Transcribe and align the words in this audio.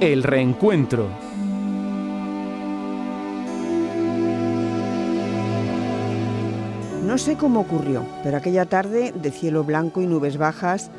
El 0.00 0.22
reencuentro. 0.22 1.10
No 7.04 7.18
sé 7.18 7.36
cómo 7.36 7.60
ocurrió, 7.60 8.06
pero 8.22 8.38
aquella 8.38 8.64
tarde 8.64 9.12
de 9.12 9.30
cielo 9.30 9.62
blanco 9.62 10.00
y 10.00 10.06
nubes 10.06 10.38
bajas, 10.38 10.90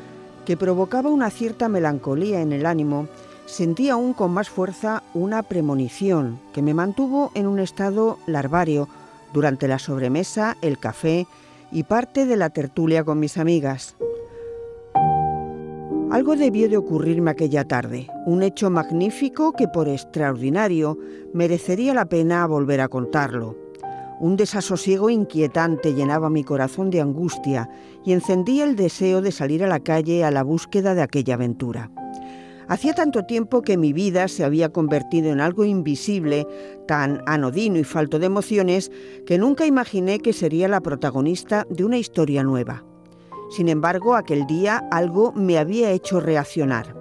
que 0.46 0.56
provocaba 0.56 1.10
una 1.10 1.30
cierta 1.30 1.68
melancolía 1.68 2.42
en 2.42 2.52
el 2.52 2.64
ánimo, 2.64 3.08
sentí 3.46 3.88
aún 3.88 4.12
con 4.12 4.30
más 4.30 4.48
fuerza 4.48 5.02
una 5.14 5.42
premonición 5.42 6.38
que 6.52 6.62
me 6.62 6.72
mantuvo 6.72 7.32
en 7.34 7.48
un 7.48 7.58
estado 7.58 8.20
larvario 8.28 8.88
durante 9.32 9.66
la 9.66 9.80
sobremesa, 9.80 10.56
el 10.62 10.78
café 10.78 11.26
y 11.72 11.82
parte 11.82 12.24
de 12.24 12.36
la 12.36 12.50
tertulia 12.50 13.02
con 13.02 13.18
mis 13.18 13.36
amigas. 13.36 13.96
Algo 16.12 16.36
debió 16.36 16.68
de 16.68 16.76
ocurrirme 16.76 17.30
aquella 17.30 17.64
tarde, 17.64 18.06
un 18.26 18.42
hecho 18.42 18.68
magnífico 18.68 19.52
que 19.52 19.66
por 19.66 19.88
extraordinario 19.88 20.98
merecería 21.32 21.94
la 21.94 22.04
pena 22.04 22.46
volver 22.46 22.82
a 22.82 22.88
contarlo. 22.88 23.56
Un 24.20 24.36
desasosiego 24.36 25.08
inquietante 25.08 25.94
llenaba 25.94 26.28
mi 26.28 26.44
corazón 26.44 26.90
de 26.90 27.00
angustia 27.00 27.70
y 28.04 28.12
encendía 28.12 28.64
el 28.64 28.76
deseo 28.76 29.22
de 29.22 29.32
salir 29.32 29.64
a 29.64 29.68
la 29.68 29.80
calle 29.80 30.22
a 30.22 30.30
la 30.30 30.42
búsqueda 30.42 30.94
de 30.94 31.00
aquella 31.00 31.32
aventura. 31.32 31.90
Hacía 32.68 32.92
tanto 32.92 33.24
tiempo 33.24 33.62
que 33.62 33.78
mi 33.78 33.94
vida 33.94 34.28
se 34.28 34.44
había 34.44 34.68
convertido 34.68 35.30
en 35.30 35.40
algo 35.40 35.64
invisible, 35.64 36.46
tan 36.86 37.22
anodino 37.24 37.78
y 37.78 37.84
falto 37.84 38.18
de 38.18 38.26
emociones, 38.26 38.92
que 39.24 39.38
nunca 39.38 39.64
imaginé 39.64 40.18
que 40.18 40.34
sería 40.34 40.68
la 40.68 40.82
protagonista 40.82 41.66
de 41.70 41.86
una 41.86 41.96
historia 41.96 42.42
nueva. 42.42 42.84
Sin 43.52 43.68
embargo, 43.68 44.14
aquel 44.14 44.46
día 44.46 44.88
algo 44.90 45.32
me 45.32 45.58
había 45.58 45.90
hecho 45.90 46.20
reaccionar. 46.20 46.96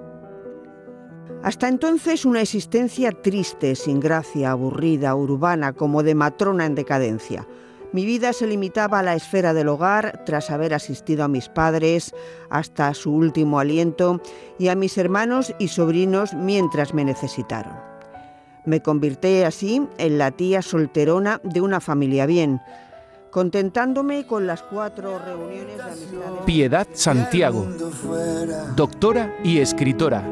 Hasta 1.44 1.70
entonces 1.70 2.26
una 2.26 2.42
existencia 2.42 3.14
triste, 3.14 3.74
sin 3.76 4.02
gracia, 4.02 4.52
aburrida, 4.52 5.16
urbana, 5.16 5.72
como 5.72 6.04
de 6.04 6.14
matrona 6.14 6.66
en 6.66 6.76
decadencia. 6.76 7.48
Mi 7.94 8.06
vida 8.06 8.34
se 8.34 8.48
limitaba 8.48 9.00
a 9.00 9.04
la 9.04 9.16
esfera 9.16 9.54
del 9.54 9.70
hogar 9.70 10.24
tras 10.26 10.52
haber 10.52 10.74
asistido 10.74 11.24
a 11.24 11.30
mis 11.30 11.48
padres 11.48 12.14
hasta 12.50 12.94
su 12.94 13.14
último 13.14 13.58
aliento 13.58 14.22
y 14.60 14.68
a 14.68 14.76
mis 14.76 14.98
hermanos 14.98 15.56
y 15.58 15.70
sobrinos 15.70 16.34
mientras 16.34 16.94
me 16.94 17.06
necesitaron. 17.06 17.74
Me 18.66 18.82
convirté 18.82 19.46
así 19.46 19.88
en 19.98 20.18
la 20.18 20.32
tía 20.32 20.62
solterona 20.62 21.40
de 21.46 21.62
una 21.62 21.80
familia 21.80 22.26
bien, 22.26 22.60
contentándome 23.32 24.28
con 24.28 24.46
las 24.46 24.62
cuatro 24.62 25.18
reuniones 25.18 25.78
de 25.78 25.84
amistad. 25.84 26.46
Piedad 26.46 26.88
Santiago, 26.94 27.66
doctora 28.76 29.36
y 29.44 29.60
escritora. 29.60 30.24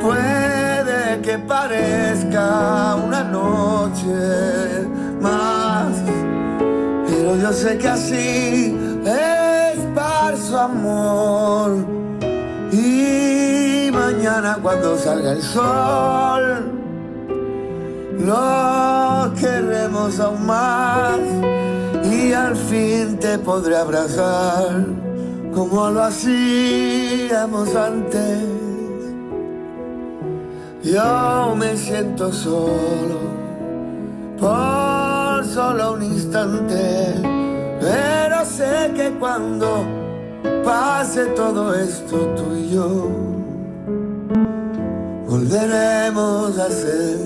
Puede 0.00 1.20
que 1.22 1.38
parezca 1.40 2.94
una 2.94 3.24
noche 3.24 4.86
más, 5.20 5.96
pero 7.06 7.36
yo 7.36 7.52
sé 7.52 7.76
que 7.76 7.88
así 7.88 8.76
es 9.04 9.56
su 10.38 10.56
amor. 10.56 11.84
Y 12.72 13.90
mañana 13.92 14.58
cuando 14.62 14.96
salga 14.96 15.32
el 15.32 15.42
sol, 15.42 16.70
lo 18.18 19.32
queremos 19.34 20.20
aún 20.20 20.46
más 20.46 21.18
y 22.16 22.32
al 22.32 22.56
fin 22.56 23.18
te 23.18 23.38
podré 23.38 23.76
abrazar 23.76 24.86
como 25.54 25.90
lo 25.90 26.02
hacíamos 26.02 27.74
antes. 27.74 28.38
Yo 30.82 31.54
me 31.56 31.76
siento 31.76 32.32
solo 32.32 33.18
por 34.38 35.44
solo 35.44 35.94
un 35.94 36.02
instante, 36.02 37.14
pero 37.80 38.44
sé 38.44 38.92
que 38.94 39.10
cuando 39.18 39.84
pase 40.64 41.26
todo 41.26 41.74
esto 41.74 42.16
tú 42.36 42.54
y 42.54 42.70
yo 42.70 43.08
volveremos 45.28 46.58
a 46.58 46.70
ser 46.70 47.18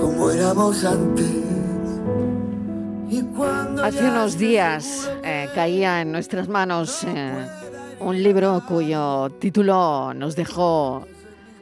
como 0.00 0.30
éramos 0.30 0.84
antes. 0.84 1.55
Hace 3.08 4.10
unos 4.10 4.36
días 4.36 5.08
eh, 5.22 5.48
caía 5.54 6.00
en 6.00 6.10
nuestras 6.10 6.48
manos 6.48 7.04
eh, 7.04 7.46
un 8.00 8.20
libro 8.20 8.64
cuyo 8.66 9.30
título 9.38 10.12
nos 10.12 10.34
dejó 10.34 11.06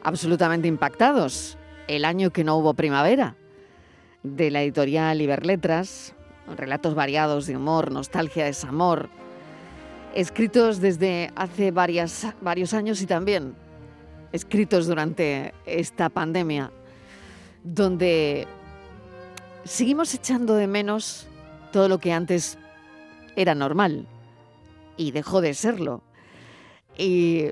absolutamente 0.03 0.69
impactados, 0.69 1.59
El 1.87 2.07
año 2.07 2.31
que 2.31 2.45
no 2.45 2.57
hubo 2.57 2.73
primavera, 2.73 3.37
de 4.23 4.51
la 4.51 4.63
editorial 4.63 5.21
Iberletras, 5.21 6.15
relatos 6.57 6.95
variados 6.95 7.47
de 7.47 7.59
humor, 7.59 7.93
nostalgia, 7.93 8.47
desamor, 8.47 9.11
escritos 10.15 10.81
desde 10.81 11.31
hace 11.37 11.73
varias, 11.73 12.27
varios 12.41 12.73
años 12.73 13.03
y 13.03 13.07
también 13.07 13.55
escritos 14.33 14.87
durante 14.87 15.53
esta 15.67 16.09
pandemia, 16.09 16.73
donde 17.63 18.49
seguimos 19.65 20.15
echando 20.15 20.55
de 20.55 20.67
menos 20.67 21.29
todo 21.75 21.89
lo 21.89 21.99
que 21.99 22.13
antes 22.13 22.57
era 23.35 23.57
normal 23.57 24.07
y 24.97 25.11
dejó 25.11 25.41
de 25.41 25.55
serlo. 25.55 26.03
Y 26.97 27.47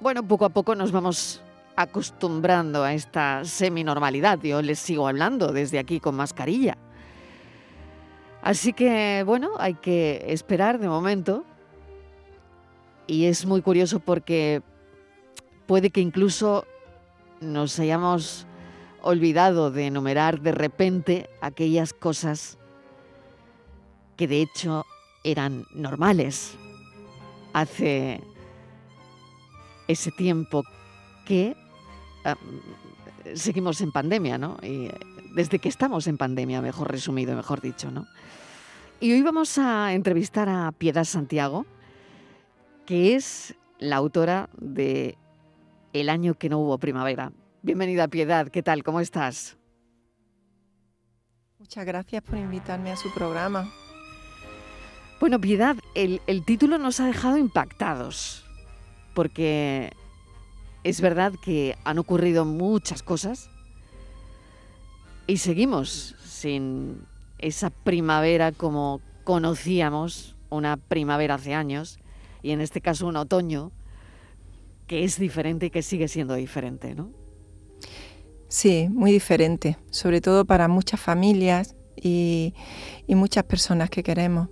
bueno, 0.00 0.26
poco 0.26 0.46
a 0.46 0.48
poco 0.48 0.74
nos 0.74 0.90
vamos 0.90 1.42
acostumbrando 1.76 2.82
a 2.82 2.94
esta 2.94 3.44
semi-normalidad. 3.44 4.40
Yo 4.40 4.62
les 4.62 4.78
sigo 4.78 5.06
hablando 5.06 5.52
desde 5.52 5.78
aquí 5.78 6.00
con 6.00 6.14
mascarilla. 6.14 6.78
Así 8.40 8.72
que 8.72 9.22
bueno, 9.26 9.50
hay 9.58 9.74
que 9.74 10.24
esperar 10.28 10.78
de 10.78 10.88
momento. 10.88 11.44
Y 13.06 13.26
es 13.26 13.44
muy 13.44 13.60
curioso 13.60 14.00
porque 14.00 14.62
puede 15.66 15.90
que 15.90 16.00
incluso 16.00 16.64
nos 17.42 17.78
hayamos 17.78 18.46
olvidado 19.02 19.70
de 19.70 19.88
enumerar 19.88 20.40
de 20.40 20.52
repente 20.52 21.28
aquellas 21.42 21.92
cosas 21.92 22.56
que 24.22 24.28
de 24.28 24.40
hecho 24.40 24.86
eran 25.24 25.66
normales 25.74 26.56
hace 27.54 28.22
ese 29.88 30.12
tiempo 30.12 30.62
que 31.26 31.56
seguimos 33.34 33.80
en 33.80 33.90
pandemia, 33.90 34.38
¿no? 34.38 34.58
Y 34.62 34.90
desde 35.34 35.58
que 35.58 35.68
estamos 35.68 36.06
en 36.06 36.18
pandemia, 36.18 36.62
mejor 36.62 36.88
resumido, 36.92 37.34
mejor 37.34 37.60
dicho, 37.60 37.90
¿no? 37.90 38.06
Y 39.00 39.10
hoy 39.12 39.22
vamos 39.22 39.58
a 39.58 39.92
entrevistar 39.92 40.48
a 40.48 40.70
Piedad 40.70 41.02
Santiago, 41.02 41.66
que 42.86 43.16
es 43.16 43.56
la 43.80 43.96
autora 43.96 44.50
de 44.56 45.18
El 45.92 46.08
año 46.08 46.34
que 46.34 46.48
no 46.48 46.60
hubo 46.60 46.78
primavera. 46.78 47.32
Bienvenida, 47.62 48.06
Piedad, 48.06 48.50
¿qué 48.50 48.62
tal? 48.62 48.84
¿Cómo 48.84 49.00
estás? 49.00 49.58
Muchas 51.58 51.84
gracias 51.84 52.22
por 52.22 52.38
invitarme 52.38 52.92
a 52.92 52.96
su 52.96 53.12
programa. 53.12 53.68
Bueno, 55.22 55.40
Piedad, 55.40 55.76
el, 55.94 56.20
título 56.44 56.78
nos 56.78 56.98
ha 56.98 57.06
dejado 57.06 57.36
impactados, 57.36 58.44
porque 59.14 59.92
es 60.82 61.00
verdad 61.00 61.32
que 61.44 61.76
han 61.84 62.00
ocurrido 62.00 62.44
muchas 62.44 63.04
cosas 63.04 63.48
y 65.28 65.36
seguimos 65.36 66.16
sin 66.24 67.06
esa 67.38 67.70
primavera 67.70 68.50
como 68.50 69.00
conocíamos, 69.22 70.34
una 70.50 70.76
primavera 70.76 71.36
hace 71.36 71.54
años, 71.54 72.00
y 72.42 72.50
en 72.50 72.60
este 72.60 72.80
caso 72.80 73.06
un 73.06 73.14
otoño 73.14 73.70
que 74.88 75.04
es 75.04 75.20
diferente 75.20 75.66
y 75.66 75.70
que 75.70 75.82
sigue 75.82 76.08
siendo 76.08 76.34
diferente, 76.34 76.96
¿no? 76.96 77.12
Sí, 78.48 78.88
muy 78.90 79.12
diferente, 79.12 79.78
sobre 79.88 80.20
todo 80.20 80.44
para 80.44 80.66
muchas 80.66 80.98
familias 80.98 81.76
y 81.94 82.54
muchas 83.06 83.44
personas 83.44 83.88
que 83.88 84.02
queremos. 84.02 84.48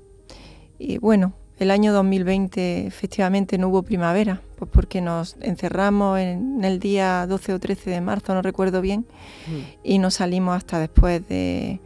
Y 0.82 0.97
bueno, 0.97 1.35
el 1.59 1.71
año 1.71 1.93
2020 1.93 2.87
efectivamente 2.87 3.59
no 3.59 3.69
hubo 3.69 3.82
primavera, 3.82 4.41
pues 4.56 4.71
porque 4.73 5.03
nos 5.03 5.37
encerramos 5.43 6.19
en 6.19 6.65
el 6.65 6.79
día 6.79 7.27
12 7.27 7.53
o 7.53 7.61
13 7.61 7.91
de 7.91 8.00
marzo, 8.00 8.32
no 8.32 8.41
recuerdo 8.41 8.81
bien, 8.81 9.00
mm. 9.47 9.59
y 9.85 9.99
no 9.99 10.11
salimos 10.11 10.56
hasta 10.56 10.79
después 10.81 11.29
de, 11.29 11.81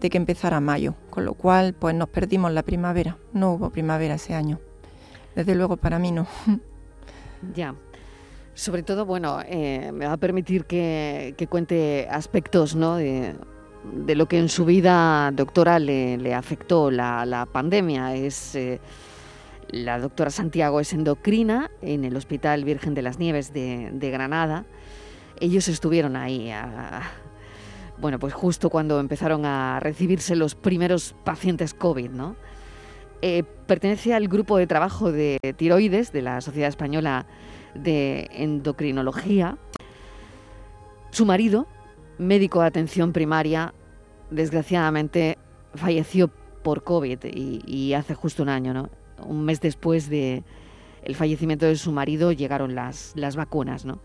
que 0.00 0.16
empezara 0.16 0.60
mayo, 0.60 0.94
con 1.10 1.24
lo 1.24 1.34
cual 1.34 1.74
pues 1.74 1.96
nos 1.96 2.08
perdimos 2.08 2.52
la 2.52 2.62
primavera, 2.62 3.18
no 3.32 3.54
hubo 3.54 3.70
primavera 3.70 4.14
ese 4.14 4.34
año. 4.34 4.60
Desde 5.34 5.56
luego 5.56 5.76
para 5.76 5.98
mí 5.98 6.12
no. 6.12 6.28
Ya. 7.54 7.74
Sobre 8.54 8.82
todo, 8.82 9.04
bueno, 9.04 9.40
eh, 9.44 9.90
me 9.92 10.06
va 10.06 10.12
a 10.12 10.16
permitir 10.16 10.64
que, 10.64 11.34
cuente 11.50 12.08
aspectos 12.10 12.74
¿no? 12.76 12.94
de, 12.94 13.34
de 13.92 14.14
lo 14.14 14.26
que 14.26 14.38
en 14.38 14.48
su 14.48 14.64
vida 14.64 15.30
doctora 15.32 15.78
le, 15.78 16.34
afectó 16.34 16.90
la, 16.90 17.48
pandemia. 17.50 18.14
Es 18.14 18.54
eh, 18.54 18.80
La 19.68 19.98
doctora 19.98 20.30
Santiago 20.30 20.80
es 20.80 20.92
endocrina 20.92 21.70
en 21.82 22.04
el 22.04 22.16
Hospital 22.16 22.64
Virgen 22.64 22.94
de 22.94 23.02
las 23.02 23.18
Nieves 23.18 23.52
de, 23.52 24.10
Granada. 24.12 24.64
Ellos 25.40 25.68
estuvieron 25.68 26.16
ahí, 26.16 26.50
bueno, 27.98 28.18
pues 28.18 28.32
justo 28.32 28.70
cuando 28.70 29.00
empezaron 29.00 29.44
a 29.44 29.80
recibirse 29.80 30.34
los 30.34 30.54
primeros 30.54 31.14
pacientes 31.24 31.74
COVID, 31.74 32.10
¿no? 32.10 32.36
Eh, 33.22 33.44
pertenece 33.66 34.14
al 34.14 34.28
grupo 34.28 34.58
de 34.58 34.66
trabajo 34.66 35.10
de 35.10 35.38
tiroides 35.56 36.12
de 36.12 36.22
la 36.22 36.40
Sociedad 36.40 36.68
Española 36.68 37.26
de 37.74 38.28
Endocrinología. 38.32 39.58
Su 41.10 41.24
marido, 41.24 41.66
médico 42.18 42.60
de 42.60 42.66
atención 42.66 43.12
primaria, 43.12 43.74
desgraciadamente 44.30 45.38
falleció 45.74 46.30
por 46.62 46.82
COVID 46.82 47.24
y, 47.24 47.92
hace 47.94 48.14
justo 48.14 48.42
un 48.42 48.48
año, 48.48 48.74
¿no? 48.74 48.90
Un 49.24 49.44
mes 49.44 49.60
después 49.60 50.08
de 50.08 50.42
el 51.02 51.14
fallecimiento 51.14 51.66
de 51.66 51.76
su 51.76 51.92
marido 51.92 52.32
llegaron 52.32 52.74
las, 52.74 53.12
las 53.14 53.36
vacunas, 53.36 53.84
¿no? 53.84 54.00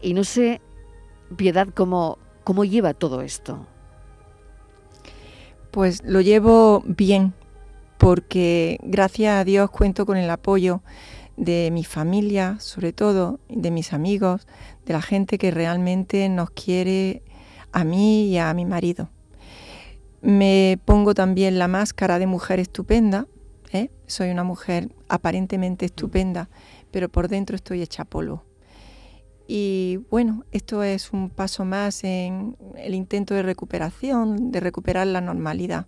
Y 0.00 0.14
no 0.14 0.24
sé, 0.24 0.60
Piedad, 1.36 1.68
cómo, 1.74 2.18
cómo 2.44 2.64
lleva 2.64 2.94
todo 2.94 3.22
esto. 3.22 3.66
Pues 5.70 6.02
lo 6.04 6.20
llevo 6.20 6.82
bien, 6.84 7.34
porque 7.98 8.78
gracias 8.82 9.36
a 9.36 9.44
Dios 9.44 9.70
cuento 9.70 10.06
con 10.06 10.16
el 10.16 10.28
apoyo 10.30 10.82
de 11.40 11.70
mi 11.72 11.84
familia, 11.84 12.58
sobre 12.60 12.92
todo, 12.92 13.40
de 13.48 13.70
mis 13.70 13.94
amigos, 13.94 14.46
de 14.84 14.92
la 14.92 15.00
gente 15.00 15.38
que 15.38 15.50
realmente 15.50 16.28
nos 16.28 16.50
quiere 16.50 17.22
a 17.72 17.82
mí 17.82 18.26
y 18.26 18.36
a 18.36 18.52
mi 18.52 18.66
marido. 18.66 19.08
Me 20.20 20.78
pongo 20.84 21.14
también 21.14 21.58
la 21.58 21.66
máscara 21.66 22.18
de 22.18 22.26
mujer 22.26 22.60
estupenda, 22.60 23.26
¿eh? 23.72 23.90
soy 24.06 24.28
una 24.28 24.44
mujer 24.44 24.94
aparentemente 25.08 25.86
estupenda, 25.86 26.50
pero 26.90 27.08
por 27.08 27.28
dentro 27.28 27.56
estoy 27.56 27.80
hecha 27.80 28.04
polvo. 28.04 28.44
Y 29.48 30.00
bueno, 30.10 30.44
esto 30.52 30.82
es 30.82 31.10
un 31.10 31.30
paso 31.30 31.64
más 31.64 32.04
en 32.04 32.54
el 32.76 32.94
intento 32.94 33.32
de 33.32 33.42
recuperación, 33.42 34.52
de 34.52 34.60
recuperar 34.60 35.06
la 35.06 35.22
normalidad. 35.22 35.86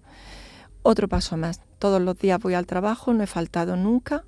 Otro 0.82 1.08
paso 1.08 1.36
más. 1.36 1.60
Todos 1.78 2.00
los 2.00 2.18
días 2.18 2.40
voy 2.40 2.54
al 2.54 2.66
trabajo, 2.66 3.12
no 3.12 3.22
he 3.22 3.26
faltado 3.26 3.76
nunca 3.76 4.24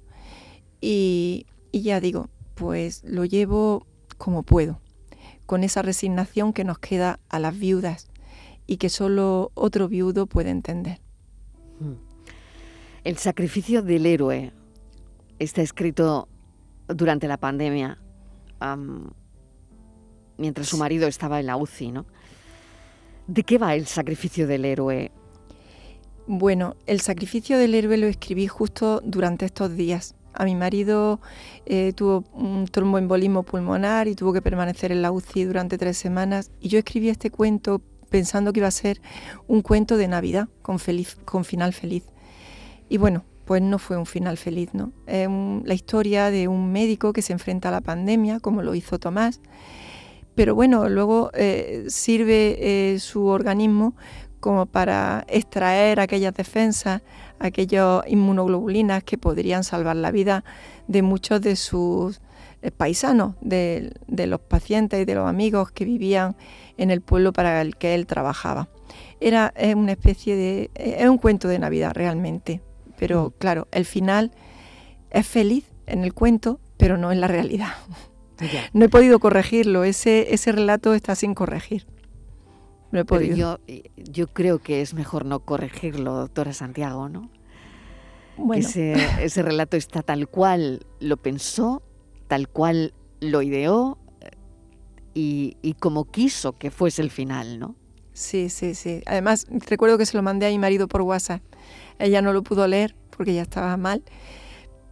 y, 0.84 1.46
ya 1.72 1.98
digo, 1.98 2.28
pues 2.54 3.02
lo 3.04 3.24
llevo 3.24 3.86
como 4.18 4.42
puedo, 4.42 4.80
con 5.46 5.64
esa 5.64 5.80
resignación 5.80 6.52
que 6.52 6.64
nos 6.64 6.78
queda 6.78 7.20
a 7.30 7.38
las 7.38 7.58
viudas 7.58 8.08
y 8.66 8.76
que 8.76 8.90
solo 8.90 9.50
otro 9.54 9.88
viudo 9.88 10.26
puede 10.26 10.50
entender. 10.50 11.00
El 13.02 13.16
sacrificio 13.16 13.82
del 13.82 14.04
héroe 14.04 14.52
está 15.38 15.62
escrito 15.62 16.28
durante 16.86 17.28
la 17.28 17.38
pandemia, 17.38 17.98
mientras 20.36 20.68
su 20.68 20.76
marido 20.76 21.08
estaba 21.08 21.40
en 21.40 21.46
la 21.46 21.56
UCI, 21.56 21.92
¿no? 21.92 22.06
¿De 23.26 23.42
qué 23.42 23.56
va 23.56 23.74
el 23.74 23.86
sacrificio 23.86 24.46
del 24.46 24.66
héroe? 24.66 25.10
Bueno, 26.26 26.76
el 26.86 27.00
sacrificio 27.00 27.56
del 27.56 27.74
héroe 27.74 27.96
lo 27.96 28.06
escribí 28.06 28.46
justo 28.48 29.00
durante 29.02 29.46
estos 29.46 29.74
días. 29.76 30.14
A 30.34 30.44
mi 30.44 30.54
marido 30.54 31.20
eh, 31.66 31.92
tuvo 31.94 32.24
un 32.32 32.66
tromboembolismo 32.66 33.42
pulmonar 33.42 34.08
y 34.08 34.14
tuvo 34.14 34.32
que 34.32 34.42
permanecer 34.42 34.92
en 34.92 35.02
la 35.02 35.12
UCI 35.12 35.44
durante 35.44 35.78
tres 35.78 35.96
semanas. 35.96 36.50
Y 36.60 36.68
yo 36.68 36.78
escribí 36.78 37.08
este 37.08 37.30
cuento 37.30 37.80
pensando 38.10 38.52
que 38.52 38.60
iba 38.60 38.68
a 38.68 38.72
ser 38.72 39.00
un 39.46 39.62
cuento 39.62 39.96
de 39.96 40.08
Navidad 40.08 40.48
con, 40.62 40.78
feliz, 40.78 41.16
con 41.24 41.44
final 41.44 41.72
feliz. 41.72 42.04
Y 42.88 42.98
bueno, 42.98 43.24
pues 43.44 43.62
no 43.62 43.78
fue 43.78 43.96
un 43.96 44.06
final 44.06 44.36
feliz, 44.36 44.70
¿no? 44.72 44.92
Es 45.06 45.28
la 45.28 45.74
historia 45.74 46.30
de 46.30 46.48
un 46.48 46.72
médico 46.72 47.12
que 47.12 47.22
se 47.22 47.32
enfrenta 47.32 47.68
a 47.68 47.72
la 47.72 47.80
pandemia, 47.80 48.40
como 48.40 48.62
lo 48.62 48.74
hizo 48.74 48.98
Tomás. 48.98 49.40
Pero 50.34 50.54
bueno, 50.54 50.88
luego 50.88 51.30
eh, 51.34 51.84
sirve 51.88 52.56
eh, 52.94 52.98
su 52.98 53.26
organismo 53.26 53.94
como 54.40 54.66
para 54.66 55.24
extraer 55.28 56.00
aquellas 56.00 56.34
defensas, 56.34 57.02
aquellas 57.38 58.02
inmunoglobulinas 58.06 59.02
que 59.04 59.18
podrían 59.18 59.64
salvar 59.64 59.96
la 59.96 60.10
vida 60.10 60.44
de 60.86 61.02
muchos 61.02 61.40
de 61.40 61.56
sus 61.56 62.20
eh, 62.62 62.70
paisanos, 62.70 63.34
de, 63.40 63.92
los 64.08 64.40
pacientes 64.40 65.02
y 65.02 65.04
de 65.04 65.14
los 65.14 65.28
amigos 65.28 65.70
que 65.70 65.84
vivían 65.84 66.36
en 66.76 66.90
el 66.90 67.00
pueblo 67.00 67.32
para 67.32 67.60
el 67.60 67.76
que 67.76 67.94
él 67.94 68.06
trabajaba. 68.06 68.68
Era 69.20 69.52
una 69.76 69.92
especie 69.92 70.36
de... 70.36 70.70
es 70.74 71.08
un 71.08 71.18
cuento 71.18 71.48
de 71.48 71.58
Navidad 71.58 71.92
realmente, 71.94 72.60
pero 72.98 73.28
mm. 73.28 73.38
claro, 73.38 73.68
el 73.72 73.84
final 73.84 74.32
es 75.10 75.26
feliz 75.26 75.64
en 75.86 76.04
el 76.04 76.14
cuento, 76.14 76.60
pero 76.76 76.96
no 76.96 77.12
en 77.12 77.20
la 77.20 77.28
realidad. 77.28 77.72
No 78.72 78.84
he 78.84 78.88
podido 78.88 79.20
corregirlo, 79.20 79.84
ese, 79.84 80.34
ese 80.34 80.50
relato 80.50 80.94
está 80.94 81.14
sin 81.14 81.34
corregir. 81.34 81.86
Pero 83.02 83.22
yo, 83.22 83.58
yo 83.96 84.28
creo 84.28 84.60
que 84.60 84.80
es 84.80 84.94
mejor 84.94 85.24
no 85.24 85.40
corregirlo, 85.40 86.14
doctora 86.14 86.52
Santiago, 86.52 87.08
¿no? 87.08 87.30
Ese, 88.54 88.94
ese 89.20 89.42
relato 89.42 89.76
está 89.76 90.02
tal 90.02 90.28
cual 90.28 90.86
lo 91.00 91.16
pensó, 91.16 91.82
tal 92.28 92.48
cual 92.48 92.92
lo 93.20 93.42
ideó 93.42 93.98
y, 95.14 95.56
y, 95.62 95.74
como 95.74 96.10
quiso 96.10 96.58
que 96.58 96.70
fuese 96.70 97.02
el 97.02 97.10
final, 97.10 97.58
¿no? 97.60 97.76
Sí, 98.12 98.48
sí, 98.48 98.74
sí. 98.74 99.02
Además, 99.06 99.46
recuerdo 99.68 99.98
que 99.98 100.06
se 100.06 100.16
lo 100.16 100.22
mandé 100.22 100.46
a 100.46 100.50
mi 100.50 100.58
marido 100.58 100.88
por 100.88 101.02
WhatsApp. 101.02 101.42
Ella 101.98 102.22
no 102.22 102.32
lo 102.32 102.42
pudo 102.42 102.66
leer 102.66 102.96
porque 103.16 103.34
ya 103.34 103.42
estaba 103.42 103.76
mal, 103.76 104.02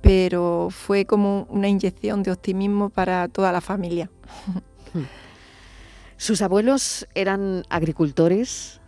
pero 0.01 0.69
fue 0.71 1.05
como 1.05 1.47
una 1.51 1.69
inyección 1.69 2.23
de 2.23 2.33
optimismo 2.33 2.91
para 2.91 3.29
toda 3.29 3.53
la 3.53 3.61
familia. 3.61 4.11
Sus 6.23 6.41
abuelos 6.41 7.09
eran 7.17 7.65
agricultores, 7.69 8.81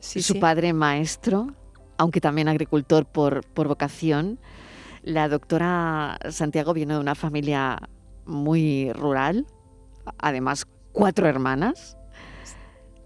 su 0.00 0.40
padre 0.40 0.72
maestro, 0.72 1.54
aunque 1.96 2.20
también 2.20 2.48
agricultor 2.48 3.06
por, 3.06 3.44
vocación. 3.54 4.40
La 5.04 5.28
doctora 5.28 6.18
Santiago 6.30 6.74
viene 6.74 6.94
de 6.94 6.98
una 6.98 7.14
familia 7.14 7.78
muy 8.26 8.92
rural, 8.94 9.46
además 10.18 10.66
cuatro 10.90 11.28
hermanas. 11.28 11.96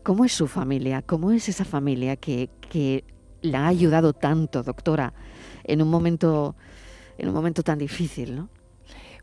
¿Cómo 0.02 0.25
es 0.25 0.32
su 0.32 0.46
familia? 0.46 1.02
¿Cómo 1.02 1.31
es 1.31 1.50
esa 1.50 1.67
familia 1.67 2.17
que, 2.17 2.49
que 2.70 3.05
la 3.43 3.64
ha 3.64 3.69
ayudado 3.69 4.14
tanto, 4.14 4.62
doctora, 4.62 5.12
en 5.64 5.82
un 5.82 5.90
momento, 5.90 6.56
en 7.18 7.28
un 7.28 7.35
momento 7.35 7.62
tan 7.62 7.76
difícil, 7.76 8.37
¿no? 8.37 8.49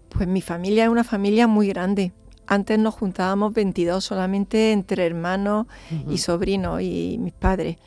Pues 0.10 0.28
mi 0.28 0.42
familia 0.42 0.84
es 0.84 0.90
una 0.92 1.04
familia 1.04 1.48
muy 1.48 1.70
grande. 1.70 2.14
Antes 2.48 2.78
nos 2.80 2.94
juntábamos 2.96 3.54
22 3.54 4.04
solamente 4.04 4.72
entre 4.72 5.06
hermanos 5.06 5.68
y 6.10 6.18
sobrinos 6.18 6.82
y 6.82 7.18
mis 7.20 7.34
padres. 7.34 7.78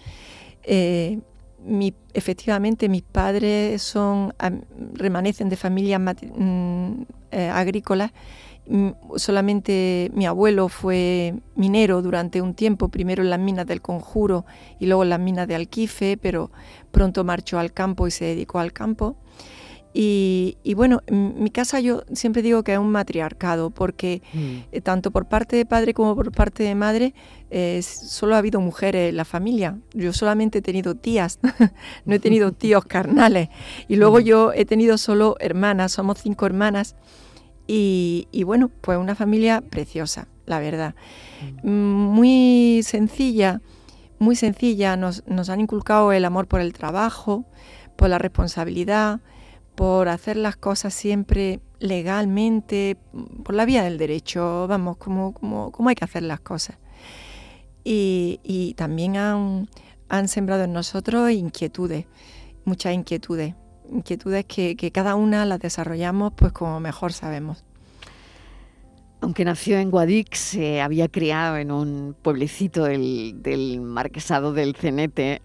Eh, 0.63 1.21
efectivamente, 2.15 2.89
mis 2.89 3.03
padres 3.03 3.83
son 3.83 4.33
remanecen 4.95 5.49
de 5.49 5.57
familias 5.57 6.01
mm, 6.01 7.03
eh, 7.31 7.49
agrícolas. 7.49 8.13
Mm, 8.69 8.91
solamente 9.15 10.11
mi 10.15 10.27
abuelo 10.27 10.69
fue 10.69 11.35
minero 11.55 12.03
durante 12.03 12.43
un 12.43 12.55
tiempo, 12.55 12.89
primero 12.89 13.23
en 13.23 13.31
las 13.31 13.39
minas 13.39 13.67
del 13.67 13.81
Conjuro 13.81 14.45
y 14.81 14.87
luego 14.87 15.05
en 15.05 15.11
las 15.11 15.21
minas 15.21 15.47
de 15.47 15.55
Alquife, 15.55 16.17
pero 16.17 16.51
pronto 16.91 17.23
marchó 17.25 17.59
al 17.59 17.73
campo 17.73 18.07
y 18.07 18.11
se 18.11 18.25
dedicó 18.25 18.59
al 18.59 18.73
campo. 18.73 19.17
Y, 19.99 20.75
bueno, 20.75 21.01
en 21.07 21.43
mi 21.43 21.49
casa 21.49 21.81
yo 21.81 22.03
siempre 22.13 22.43
digo 22.43 22.63
que 22.63 22.75
es 22.75 22.79
un 22.79 22.91
matriarcado, 22.91 23.71
porque 23.71 24.21
mm. 24.35 24.57
eh, 24.71 24.81
tanto 24.83 25.11
por 25.11 25.27
parte 25.27 25.57
de 25.57 25.65
padre 25.65 25.95
como 25.95 26.15
por 26.15 26.33
parte 26.33 26.65
de 26.65 26.75
madre, 26.75 27.15
eh, 27.51 27.81
solo 27.83 28.35
ha 28.35 28.39
habido 28.39 28.61
mujeres 28.61 29.09
en 29.09 29.17
la 29.17 29.25
familia. 29.25 29.79
Yo 29.95 30.13
solamente 30.13 30.59
he 30.59 30.63
tenido 30.63 30.97
tías, 30.97 31.39
no 32.05 32.15
he 32.15 32.19
tenido 32.19 32.53
tíos 32.53 32.85
carnales. 32.85 33.49
Y 33.89 33.97
luego 33.97 34.19
mm. 34.19 34.25
yo 34.25 34.53
he 34.53 34.67
tenido 34.67 34.99
solo 34.99 35.37
hermanas, 35.41 35.93
somos 35.93 36.19
cinco 36.21 36.45
hermanas. 36.45 36.95
Y, 37.67 38.29
bueno, 38.45 38.71
pues 38.83 38.99
una 38.99 39.15
familia 39.15 39.63
preciosa, 39.63 40.29
la 40.45 40.61
verdad. 40.61 40.95
Mm. 41.63 41.71
Muy 41.71 42.83
sencilla, 42.83 43.63
muy 44.19 44.37
sencilla. 44.37 44.99
Nos, 44.99 45.27
nos 45.27 45.49
han 45.49 45.61
inculcado 45.61 46.13
el 46.13 46.27
amor 46.27 46.49
por 46.49 46.61
el 46.61 46.75
trabajo, 46.75 47.47
por 47.97 48.11
la 48.11 48.19
responsabilidad 48.19 49.21
por 49.77 50.09
hacer 50.09 50.39
las 50.39 50.57
cosas 50.57 50.95
siempre 50.95 51.61
legalmente, 51.79 52.97
por 53.45 53.55
la 53.55 53.67
vía 53.67 53.85
del 53.85 53.99
derecho, 53.99 54.67
vamos, 54.67 54.97
como, 54.97 55.35
como, 55.35 55.89
hay 55.89 55.95
que 55.95 56.05
hacer 56.05 56.23
las 56.23 56.41
cosas. 56.41 56.79
Y, 57.85 58.75
también 58.77 59.17
han, 59.17 59.69
han, 60.09 60.27
sembrado 60.27 60.65
en 60.65 60.73
nosotros 60.73 61.31
inquietudes, 61.31 62.07
muchas 62.65 62.95
inquietudes, 62.95 63.55
inquietudes 63.93 64.45
que, 64.47 64.91
cada 64.93 65.15
una 65.15 65.45
las 65.45 65.61
desarrollamos 65.61 66.33
pues 66.35 66.53
como 66.53 66.81
mejor 66.81 67.13
sabemos. 67.13 67.63
Aunque 69.21 69.45
nació 69.45 69.79
en 69.79 69.91
Guadix, 69.91 70.39
se 70.39 70.81
había 70.81 71.09
criado 71.09 71.59
en 71.59 71.71
un 71.71 72.17
pueblecito 72.21 72.85
del, 72.85 73.43
del 73.43 73.81
marquesado 73.81 74.53
del 74.53 74.75
Cenete, 74.75 75.43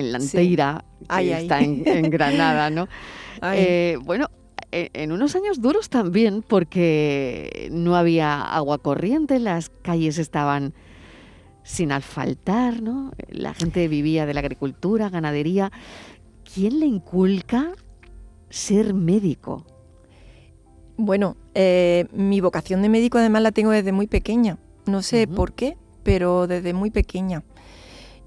en 0.00 0.12
Lanteira, 0.12 0.84
que 1.08 1.32
está 1.32 1.60
En, 1.60 2.10
Granada, 2.10 2.70
¿no? 2.70 2.88
Eh, 3.42 3.96
bueno, 4.04 4.28
e, 4.70 4.90
en 4.92 5.12
unos 5.12 5.34
años 5.34 5.62
duros 5.62 5.88
también, 5.88 6.42
porque 6.46 7.70
no 7.72 7.96
había 7.96 8.42
agua 8.42 8.76
corriente, 8.76 9.38
las 9.38 9.70
calles 9.70 10.18
estaban 10.18 10.74
sin 11.62 11.92
asfaltar, 11.92 12.82
¿no? 12.82 13.12
La 13.28 13.54
gente 13.54 13.88
vivía 13.88 14.26
de 14.26 14.34
la 14.34 14.40
agricultura, 14.40 15.08
ganadería. 15.08 15.72
¿Quién 16.52 16.80
le 16.80 16.86
inculca 16.86 17.72
ser 18.50 18.92
médico? 18.92 19.64
Bueno, 20.96 21.36
eh, 21.54 22.06
mi 22.12 22.40
vocación 22.40 22.82
de 22.82 22.88
médico 22.88 23.18
además 23.18 23.42
la 23.42 23.52
tengo 23.52 23.70
desde 23.70 23.92
muy 23.92 24.06
pequeña. 24.06 24.58
No 24.86 25.02
sé 25.02 25.26
por 25.26 25.52
qué, 25.52 25.76
pero 26.02 26.46
desde 26.46 26.74
muy 26.74 26.90
pequeña. 26.90 27.42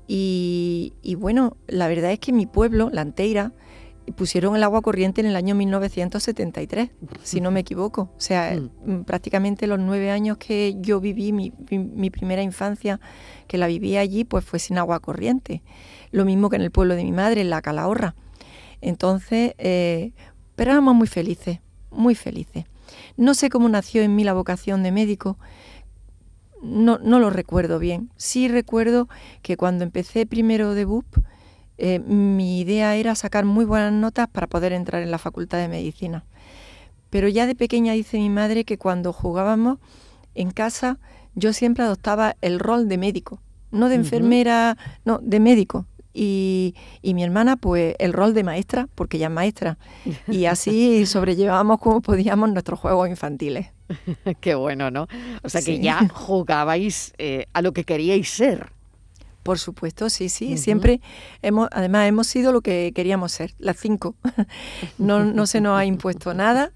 Y, 0.07 1.15
bueno, 1.17 1.57
la 1.67 1.88
verdad 1.88 2.12
es 2.12 2.19
que 2.19 2.33
mi 2.33 2.45
pueblo, 2.45 2.89
La 2.91 3.01
Anteira, 3.01 3.53
pusieron 4.17 4.55
el 4.55 4.63
agua 4.63 4.81
corriente 4.81 5.22
en 5.22 5.27
el 5.27 5.36
año 5.38 5.55
1973, 5.55 6.89
si 7.24 7.39
no 7.39 7.51
me 7.51 7.62
equivoco. 7.62 8.10
O 8.17 8.19
sea, 8.19 8.53
mm. 8.53 8.91
Mm, 8.91 9.03
prácticamente 9.05 9.65
los 9.65 9.79
nueve 9.79 10.12
años 10.12 10.38
que 10.38 10.75
yo 10.81 11.00
viví, 11.00 11.31
mi, 11.31 11.51
primera 12.10 12.41
infancia, 12.41 13.00
que 13.48 13.57
la 13.57 13.67
viví 13.67 13.95
allí, 13.95 14.25
pues 14.25 14.43
fue 14.43 14.60
sin 14.60 14.77
agua 14.77 15.00
corriente. 15.00 15.63
Lo 16.12 16.25
mismo 16.25 16.50
que 16.50 16.57
en 16.57 16.63
el 16.63 16.72
pueblo 16.72 16.95
de 16.95 17.03
mi 17.03 17.13
madre, 17.13 17.41
en 17.41 17.50
la 17.50 17.62
Calahorra. 17.62 18.15
Entonces, 18.81 19.53
eh, 19.57 20.12
pero 20.55 20.72
éramos 20.72 20.95
muy 20.95 21.07
felices, 21.07 21.60
muy 21.89 22.15
felices. 22.15 22.65
No 23.15 23.33
sé 23.33 23.50
cómo 23.50 23.69
nació 23.69 24.01
en 24.01 24.15
mí 24.15 24.24
la 24.24 24.33
vocación 24.33 24.83
de 24.83 24.91
médico, 24.91 25.38
no, 26.63 26.98
no 27.00 27.20
lo 27.20 27.29
recuerdo 27.29 27.79
bien. 27.79 28.10
Sí 28.17 28.48
recuerdo 28.48 29.08
que 29.41 29.58
cuando 29.58 29.84
empecé 29.84 30.25
primero 30.25 30.74
de 30.74 30.86
BUP, 30.86 31.05
eh, 31.77 32.00
mi 32.00 32.60
idea 32.60 32.96
era 32.96 33.15
sacar 33.15 33.46
muy 33.46 33.65
buenas 33.65 33.93
notas 33.93 34.27
para 34.29 34.48
poder 34.48 34.74
entrar 34.74 35.01
en 35.01 35.12
la 35.12 35.17
Facultad 35.17 35.58
de 35.58 35.67
Medicina. 35.67 36.24
Pero 37.10 37.27
ya 37.27 37.46
de 37.46 37.55
pequeña 37.55 37.93
dice 37.93 38.17
mi 38.17 38.29
madre 38.29 38.63
que 38.63 38.77
cuando 38.77 39.13
jugábamos 39.13 39.79
en 40.36 40.51
casa 40.51 40.98
yo 41.36 41.53
siempre 41.53 41.84
adoptaba 41.84 42.36
el 42.41 42.60
rol 42.60 42.88
de 42.88 42.98
médico, 42.98 43.39
no 43.72 43.89
de 43.89 43.96
enfermera, 43.96 44.77
no, 45.03 45.20
de 45.22 45.39
médico. 45.39 45.86
Y, 46.13 46.75
y, 47.01 47.15
mi 47.15 47.24
hermana, 47.24 47.58
pues 47.58 47.96
el 47.98 48.13
rol 48.13 48.34
de 48.34 48.43
maestra, 48.43 48.88
porque 48.93 49.17
ella 49.17 49.27
es 49.27 49.34
maestra. 49.34 49.77
Y 50.27 50.46
así 50.46 51.05
sobrellevábamos 51.08 51.79
como 51.79 52.01
podíamos 52.01 52.51
nuestros 52.51 52.79
juegos 52.79 53.10
infantiles. 53.10 53.72
Qué 54.41 54.55
bueno, 54.55 54.91
¿no? 54.91 55.08
O 55.43 55.50
sea 55.50 55.62
que 55.62 55.79
ya 55.79 56.08
jugabais 56.10 57.13
eh, 57.17 57.48
a 57.53 57.62
lo 57.62 57.74
que 57.74 57.84
queríais 57.84 58.29
ser. 58.29 58.72
Por 59.43 59.60
supuesto, 59.60 60.10
sí, 60.10 60.29
sí. 60.29 60.58
Siempre 60.58 61.01
hemos, 61.41 61.67
además 61.74 62.08
hemos 62.08 62.27
sido 62.27 62.53
lo 62.53 62.62
que 62.62 62.93
queríamos 62.96 63.34
ser, 63.34 63.53
las 63.60 63.77
cinco. 63.77 64.15
no, 64.98 65.25
no 65.25 65.46
se 65.48 65.60
nos 65.60 65.77
ha 65.77 65.86
impuesto 65.86 66.34
nada 66.34 66.72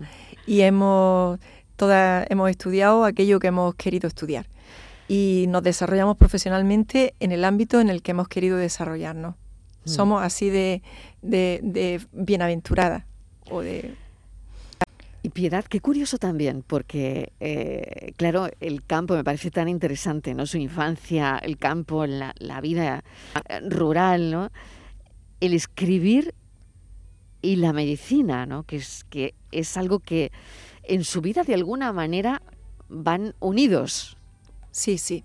y 0.46 0.62
hemos, 0.62 1.40
todas, 1.78 2.28
hemos 2.30 2.50
estudiado 2.50 3.06
aquello 3.06 3.40
que 3.40 3.48
hemos 3.48 3.74
querido 3.76 4.08
estudiar. 4.08 4.48
Y 5.08 5.46
nos 5.48 5.64
desarrollamos 5.64 6.18
profesionalmente 6.18 7.16
en 7.20 7.32
el 7.32 7.46
ámbito 7.46 7.80
en 7.80 7.90
el 7.90 8.02
que 8.02 8.12
hemos 8.12 8.28
querido 8.28 8.58
desarrollarnos. 8.58 9.36
Mm. 9.86 9.90
Somos 9.90 10.24
así 10.24 10.50
de, 10.50 10.82
de, 11.22 11.60
de 11.64 12.02
bienaventuradas 12.12 13.06
o 13.50 13.62
de 13.62 13.96
y 15.28 15.30
Piedad, 15.30 15.66
qué 15.66 15.82
curioso 15.82 16.18
también, 16.18 16.64
porque, 16.66 17.34
eh, 17.42 18.14
claro, 18.18 18.48
el 18.60 18.84
campo 18.86 19.16
me 19.16 19.24
parece 19.24 19.52
tan 19.52 19.68
interesante, 19.68 20.34
¿no? 20.34 20.46
Su 20.46 20.58
infancia, 20.58 21.38
el 21.44 21.58
campo, 21.58 22.06
la, 22.06 22.34
vida 22.62 23.04
eh, 23.50 23.60
rural, 23.68 24.32
¿no? 24.32 24.52
El 25.42 25.54
escribir 25.54 26.34
y 27.42 27.58
la 27.58 27.74
medicina, 27.74 28.46
¿no? 28.46 28.64
Que 28.64 28.78
es, 28.78 29.06
que 29.10 29.34
es 29.52 29.76
algo 29.76 30.00
que 30.00 30.32
en 30.84 31.04
su 31.04 31.22
vida 31.22 31.44
de 31.44 31.56
alguna 31.56 31.92
manera 31.92 32.42
van 32.88 33.36
unidos. 33.40 34.17
Sí, 34.78 35.00
sí, 35.00 35.24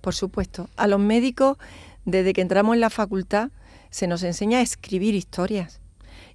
por 0.00 0.14
supuesto. 0.14 0.70
A 0.76 0.86
los 0.86 0.98
médicos, 0.98 1.58
desde 2.06 2.32
que 2.32 2.40
entramos 2.40 2.72
en 2.72 2.80
la 2.80 2.88
facultad, 2.88 3.50
se 3.90 4.06
nos 4.06 4.22
enseña 4.22 4.60
a 4.60 4.62
escribir 4.62 5.14
historias 5.14 5.82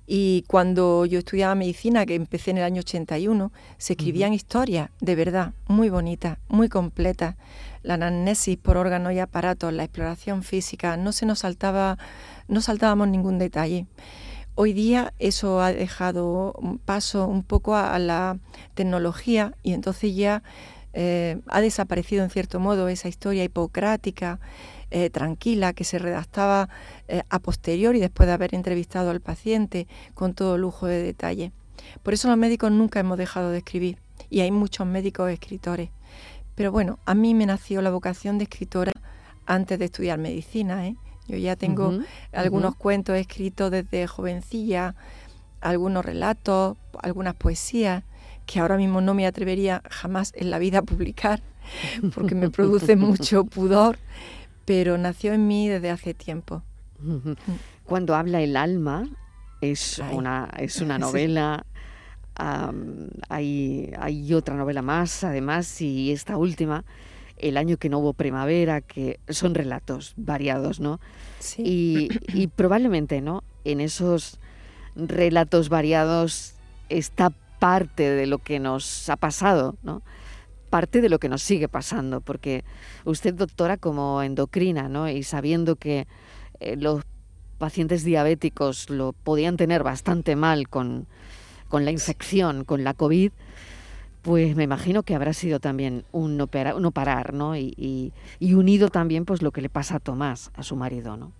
y 0.05 0.43
cuando 0.47 1.07
yo 1.07 1.17
estudiaba 1.17 1.55
medicina, 1.55 2.05
que 2.05 2.13
empecé 2.13 2.51
en 2.51 2.59
el 2.59 2.63
año 2.63 2.81
81, 2.81 3.51
se 3.79 3.93
escribían 3.93 4.33
historias 4.33 4.91
de 4.99 5.15
verdad 5.15 5.53
muy 5.65 5.89
bonitas, 5.89 6.37
muy 6.47 6.69
completas. 6.69 7.37
La 7.81 7.95
anamnesis 7.95 8.55
por 8.55 8.77
órganos 8.77 9.13
y 9.13 9.19
aparatos, 9.19 9.73
la 9.73 9.85
exploración 9.85 10.43
física, 10.43 10.95
no 10.95 11.11
se 11.11 11.25
nos 11.25 11.39
saltaba, 11.39 11.97
no 12.47 12.61
saltábamos 12.61 13.07
ningún 13.07 13.39
detalle. 13.39 13.87
Hoy 14.53 14.73
día 14.73 15.11
eso 15.17 15.59
ha 15.59 15.73
dejado 15.73 16.53
paso 16.85 17.25
un 17.25 17.41
poco 17.41 17.75
a, 17.75 17.97
la 17.97 18.37
tecnología 18.75 19.55
y 19.63 19.73
entonces 19.73 20.15
ya 20.15 20.43
eh, 20.93 21.39
ha 21.47 21.61
desaparecido 21.61 22.23
en 22.23 22.29
cierto 22.29 22.59
modo 22.59 22.87
esa 22.87 23.07
historia 23.07 23.43
hipocrática, 23.43 24.39
eh, 24.91 25.09
tranquila, 25.09 25.73
que 25.73 25.83
se 25.83 25.97
redactaba 25.97 26.69
eh, 27.07 27.23
a 27.29 27.39
posteriori 27.39 27.99
después 27.99 28.27
de 28.27 28.33
haber 28.33 28.53
entrevistado 28.53 29.09
al 29.09 29.21
paciente 29.21 29.87
con 30.13 30.35
todo 30.35 30.57
lujo 30.57 30.85
de 30.85 31.01
detalle. 31.01 31.51
Por 32.03 32.13
eso 32.13 32.27
los 32.27 32.37
médicos 32.37 32.71
nunca 32.71 32.99
hemos 32.99 33.17
dejado 33.17 33.49
de 33.49 33.57
escribir 33.57 33.97
y 34.29 34.41
hay 34.41 34.51
muchos 34.51 34.85
médicos 34.85 35.31
escritores. 35.31 35.89
Pero 36.55 36.71
bueno, 36.71 36.99
a 37.05 37.15
mí 37.15 37.33
me 37.33 37.47
nació 37.47 37.81
la 37.81 37.89
vocación 37.89 38.37
de 38.37 38.43
escritora 38.43 38.91
antes 39.47 39.79
de 39.79 39.85
estudiar 39.85 40.19
medicina. 40.19 40.87
¿eh? 40.87 40.95
Yo 41.27 41.37
ya 41.37 41.55
tengo 41.55 41.99
algunos 42.31 42.75
cuentos 42.75 43.17
escritos 43.17 43.71
desde 43.71 44.05
jovencilla, 44.05 44.95
algunos 45.59 46.05
relatos, 46.05 46.77
algunas 47.01 47.33
poesías 47.33 48.03
que 48.45 48.59
ahora 48.59 48.77
mismo 48.77 49.01
no 49.01 49.13
me 49.13 49.25
atrevería 49.25 49.81
jamás 49.89 50.33
en 50.35 50.49
la 50.51 50.59
vida 50.59 50.79
a 50.79 50.81
publicar 50.83 51.41
porque 52.13 52.35
me 52.35 52.49
produce 52.49 52.95
mucho 52.95 53.43
pudor 53.45 53.97
pero 54.65 54.97
nació 54.97 55.33
en 55.33 55.47
mí 55.47 55.67
desde 55.67 55.89
hace 55.89 56.13
tiempo. 56.13 56.63
Cuando 57.83 58.15
habla 58.15 58.41
el 58.41 58.55
alma, 58.55 59.09
es, 59.61 60.01
una, 60.11 60.49
es 60.57 60.79
una 60.81 60.97
novela. 60.99 61.65
hay, 63.29 63.91
hay 63.99 64.33
otra 64.33 64.55
novela 64.55 64.81
más, 64.81 65.23
además, 65.23 65.81
y 65.81 66.11
esta 66.11 66.37
última, 66.37 66.85
El 67.37 67.57
año 67.57 67.77
que 67.77 67.89
no 67.89 67.99
hubo 67.99 68.13
primavera, 68.13 68.81
que 68.81 69.19
son 69.27 69.53
relatos 69.53 70.13
variados, 70.15 70.79
¿no? 70.79 70.99
Sí. 71.39 71.63
Y, 71.65 72.41
y 72.41 72.47
probablemente, 72.47 73.21
¿no? 73.21 73.43
En 73.65 73.81
esos 73.81 74.39
relatos 74.95 75.67
variados 75.67 76.55
está 76.87 77.33
parte 77.63 78.09
de 78.09 78.27
lo 78.27 78.39
que 78.39 78.59
nos 78.59 79.09
ha 79.09 79.15
pasado, 79.15 79.77
¿no? 79.83 80.01
parte 80.69 80.99
de 80.99 81.07
lo 81.07 81.17
que 81.17 81.29
nos 81.29 81.41
sigue 81.41 81.69
pasando, 81.69 82.19
porque 82.19 82.65
usted, 83.05 83.33
doctora, 83.33 83.77
como 83.77 84.21
endocrina, 84.21 84.89
¿no? 84.89 85.07
y 85.07 85.23
sabiendo 85.23 85.77
que 85.77 86.05
eh, 86.59 86.75
los 86.75 87.03
pacientes 87.59 88.03
diabéticos 88.03 88.89
lo 88.89 89.13
podían 89.13 89.55
tener 89.55 89.81
bastante 89.81 90.35
mal 90.35 90.67
con, 90.67 91.07
la 91.71 91.89
infección, 91.89 92.65
con 92.65 92.83
la 92.83 92.93
COVID, 92.93 93.31
pues 94.23 94.57
me 94.57 94.63
imagino 94.63 95.03
que 95.03 95.15
habrá 95.15 95.31
sido 95.31 95.61
también 95.61 96.03
un 96.11 96.35
no, 96.35 96.47
parar, 96.47 97.33
¿no? 97.33 97.55
Y, 97.55 98.11
y, 98.39 98.53
unido 98.55 98.89
también 98.89 99.23
pues 99.23 99.41
lo 99.41 99.51
que 99.51 99.61
le 99.61 99.69
pasa 99.69 99.95
a 99.95 99.99
Tomás, 100.01 100.51
a 100.55 100.63
su 100.63 100.75
marido, 100.75 101.15
¿no? 101.15 101.31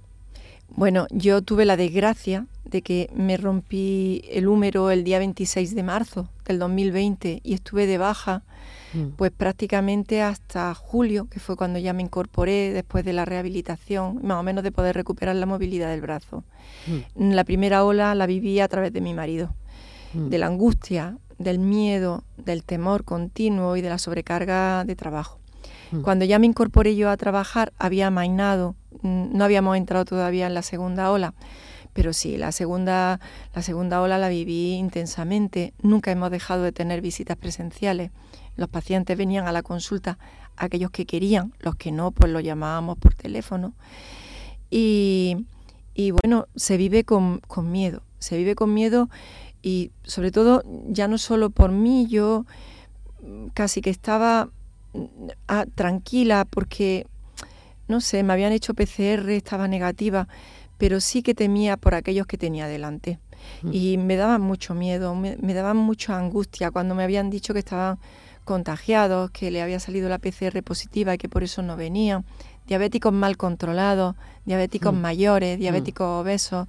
Bueno, 0.70 1.06
yo 1.12 1.42
tuve 1.42 1.66
la 1.66 1.76
desgracia 1.76 2.48
de 2.74 2.82
que 2.82 3.10
me 3.16 3.38
rompí 3.38 4.24
el 4.30 4.50
húmero 4.50 4.92
el 4.92 5.06
día 5.06 5.20
26 5.20 5.74
de 5.76 5.84
marzo 5.84 6.28
del 6.46 6.60
2020 6.60 7.40
y 7.42 7.54
estuve 7.54 7.88
de 7.88 7.98
baja 7.98 8.44
Mm. 8.94 9.10
pues 9.18 9.32
prácticamente 9.32 10.22
hasta 10.22 10.74
julio, 10.76 11.28
que 11.30 11.40
fue 11.40 11.56
cuando 11.56 11.80
ya 11.80 11.94
me 11.94 12.04
incorporé 12.04 12.72
después 12.74 13.04
de 13.04 13.14
la 13.14 13.26
rehabilitación, 13.26 14.20
más 14.24 14.38
o 14.38 14.44
menos 14.44 14.64
de 14.64 14.72
poder 14.72 14.96
recuperar 14.96 15.36
la 15.36 15.46
movilidad 15.46 15.90
del 15.90 16.02
brazo. 16.02 16.44
Mm. 17.16 17.32
La 17.32 17.44
primera 17.44 17.84
ola 17.84 18.14
la 18.16 18.26
viví 18.28 18.60
a 18.60 18.68
través 18.68 18.94
de 18.94 19.02
mi 19.02 19.14
marido, 19.14 19.54
mm. 20.14 20.30
de 20.30 20.38
la 20.38 20.48
angustia, 20.48 21.18
del 21.40 21.60
miedo, 21.60 22.24
del 22.38 22.64
temor 22.64 23.04
continuo 23.04 23.76
y 23.76 23.82
de 23.82 23.90
la 23.90 23.98
sobrecarga 23.98 24.86
de 24.86 24.96
trabajo. 24.96 25.40
Cuando 26.02 26.26
ya 26.26 26.40
me 26.40 26.48
incorporé 26.48 26.96
yo 26.96 27.12
a 27.12 27.18
trabajar, 27.18 27.72
había 27.78 28.10
mainado, 28.10 28.74
no 29.04 29.44
habíamos 29.44 29.78
entrado 29.78 30.06
todavía 30.06 30.48
en 30.48 30.56
la 30.56 30.64
segunda 30.64 31.12
ola, 31.12 31.36
pero 31.94 32.12
sí, 32.14 32.38
la 32.38 32.52
segunda, 32.52 33.20
la 33.54 33.62
segunda 33.62 34.02
ola 34.02 34.18
la 34.18 34.30
viví 34.30 34.74
intensamente. 34.74 35.74
Nunca 35.82 36.12
hemos 36.12 36.32
dejado 36.32 36.64
de 36.64 36.72
tener 36.72 37.02
visitas 37.02 37.38
presenciales. 37.38 38.12
Los 38.56 38.70
pacientes 38.70 39.18
venían 39.18 39.48
a 39.48 39.52
la 39.52 39.64
consulta, 39.64 40.18
aquellos 40.58 40.92
que 40.92 41.06
querían, 41.06 41.54
los 41.60 41.76
que 41.76 41.92
no, 41.92 42.12
pues 42.12 42.32
los 42.32 42.44
llamábamos 42.44 42.98
por 42.98 43.14
teléfono. 43.14 43.74
Y, 44.70 45.46
bueno, 46.24 46.48
se 46.56 46.78
vive 46.78 47.04
con, 47.04 47.42
miedo, 47.66 48.02
se 48.18 48.38
vive 48.38 48.56
con 48.56 48.74
miedo 48.74 49.08
y 49.62 49.92
sobre 50.04 50.32
todo 50.32 50.64
ya 50.88 51.08
no 51.08 51.20
solo 51.20 51.52
por 51.52 51.72
mí, 51.72 52.08
yo 52.08 52.46
casi 53.54 53.82
que 53.82 53.92
estaba 53.92 54.50
ah, 55.48 55.66
tranquila 55.76 56.46
porque, 56.50 57.06
no 57.88 58.02
sé, 58.02 58.24
me 58.24 58.34
habían 58.34 58.52
hecho 58.52 58.74
PCR, 58.74 59.30
estaba 59.30 59.68
negativa, 59.68 60.28
pero 60.78 61.00
sí 61.00 61.24
que 61.24 61.34
temía 61.34 61.78
por 61.78 61.96
aquellos 61.96 62.28
que 62.28 62.38
tenía 62.38 62.68
delante. 62.68 63.20
Mm. 63.62 63.70
Y 63.74 63.98
me 63.98 64.16
daba 64.16 64.38
mucho 64.38 64.74
miedo, 64.74 65.16
me, 65.16 65.38
me 65.42 65.54
daban 65.54 65.78
mucha 65.78 66.18
angustia 66.18 66.72
cuando 66.72 66.96
me 66.96 67.04
habían 67.04 67.30
dicho 67.30 67.54
que 67.54 67.60
estaban 67.60 68.00
contagiados, 68.44 69.32
que 69.32 69.52
le 69.52 69.62
había 69.62 69.80
salido 69.80 70.10
la 70.10 70.20
PCR 70.20 70.62
positiva 70.64 71.14
y 71.14 71.18
que 71.18 71.30
por 71.30 71.44
eso 71.44 71.62
no 71.62 71.78
venían, 71.78 72.26
diabéticos 72.68 73.14
mal 73.14 73.38
controlados, 73.38 74.16
diabéticos 74.46 74.94
mm. 74.94 75.02
mayores, 75.02 75.60
diabéticos 75.60 76.22
obesos. 76.22 76.68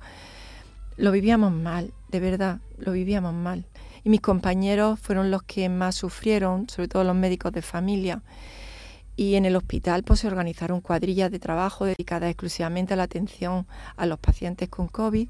Lo 0.97 1.11
vivíamos 1.11 1.53
mal, 1.53 1.93
de 2.11 2.21
verdad, 2.21 2.61
lo 2.79 2.93
vivíamos 2.93 3.35
mal. 3.35 3.67
Y 4.05 4.11
mis 4.11 4.21
compañeros 4.21 5.01
fueron 5.01 5.31
los 5.31 5.43
que 5.43 5.69
más 5.69 5.97
sufrieron, 5.97 6.69
sobre 6.69 6.89
todo 6.89 7.05
los 7.05 7.17
médicos 7.17 7.53
de 7.53 7.63
familia. 7.63 8.23
Y 9.17 9.37
en 9.37 9.45
el 9.45 9.57
hospital 9.57 10.03
pues, 10.03 10.21
se 10.21 10.27
organizaron 10.27 10.81
cuadrillas 10.81 11.31
de 11.31 11.39
trabajo 11.39 11.85
dedicadas 11.85 12.31
exclusivamente 12.31 12.95
a 12.95 12.97
la 12.97 13.05
atención 13.05 13.67
a 13.97 14.07
los 14.07 14.19
pacientes 14.19 14.69
con 14.69 14.89
COVID. 14.89 15.29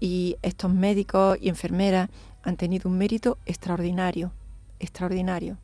Y 0.00 0.36
estos 0.42 0.72
médicos 0.72 1.38
y 1.40 1.48
enfermeras 1.48 2.08
han 2.42 2.56
tenido 2.56 2.88
un 2.88 2.98
mérito 2.98 3.38
extraordinario, 3.46 4.32
extraordinario. 4.78 5.58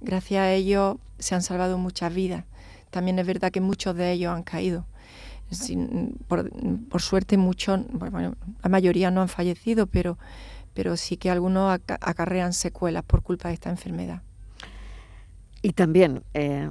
Gracias 0.00 0.40
a 0.40 0.52
ellos 0.52 0.96
se 1.18 1.34
han 1.34 1.42
salvado 1.42 1.78
muchas 1.78 2.12
vidas. 2.12 2.44
También 2.90 3.18
es 3.18 3.26
verdad 3.26 3.50
que 3.50 3.60
muchos 3.60 3.96
de 3.96 4.12
ellos 4.12 4.34
han 4.34 4.42
caído. 4.42 4.84
por, 6.28 7.00
suerte 7.00 7.38
muchos, 7.38 7.80
la 8.62 8.68
mayoría 8.68 9.10
no 9.10 9.22
han 9.22 9.28
fallecido, 9.28 9.86
pero, 9.86 10.18
pero 10.74 10.96
sí 10.96 11.16
que 11.16 11.30
algunos 11.30 11.80
acarrean 12.00 12.52
secuelas 12.52 13.04
por 13.04 13.22
culpa 13.22 13.48
de 13.48 13.54
esta 13.54 13.70
enfermedad. 13.70 14.22
Y 15.62 15.72
también 15.72 16.24
eh, 16.34 16.68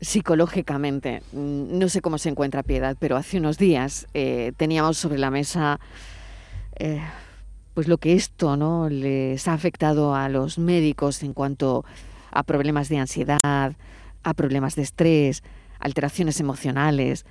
psicológicamente, 0.00 1.22
mm, 1.32 1.78
no 1.78 1.88
sé 1.88 2.00
cómo 2.00 2.18
se 2.18 2.28
encuentra 2.28 2.62
Piedad, 2.62 2.96
pero 2.98 3.16
hace 3.16 3.38
unos 3.38 3.58
días 3.58 4.06
eh, 4.14 4.52
teníamos 4.56 4.96
sobre 4.96 5.18
la 5.18 5.30
mesa 5.30 5.80
eh, 6.76 7.00
pues 7.74 7.86
lo 7.86 7.98
que 7.98 8.14
esto 8.14 8.56
no 8.56 8.88
les 8.88 9.46
ha 9.46 9.52
afectado 9.52 10.14
a 10.14 10.28
los 10.28 10.58
médicos 10.58 11.22
en 11.22 11.32
cuanto 11.32 11.84
a 12.32 12.42
problemas 12.42 12.88
de 12.88 12.98
ansiedad, 12.98 13.38
a 14.22 14.34
problemas 14.34 14.74
de 14.74 14.82
estrés, 14.82 15.42
alteraciones 15.78 16.40
emocionales, 16.40 17.24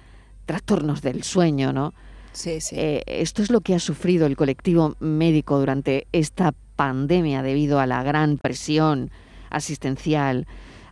trastornos 0.46 1.02
del 1.02 1.24
sueño, 1.24 1.74
¿no? 1.74 1.94
Sí, 2.32 2.62
sí. 2.62 2.76
Eh, 2.78 3.04
esto 3.08 3.42
es 3.42 3.50
lo 3.50 3.62
que 3.62 3.76
ha 3.76 3.80
sufrido 3.80 4.26
el 4.26 4.38
colectivo 4.38 4.96
médico 5.00 5.60
durante 5.60 6.08
esta 6.12 6.54
pandemia 6.76 7.42
debido 7.42 7.80
a 7.80 7.86
la 7.86 8.04
gran 8.04 8.38
presión 8.38 9.12
asistencial, 9.50 10.48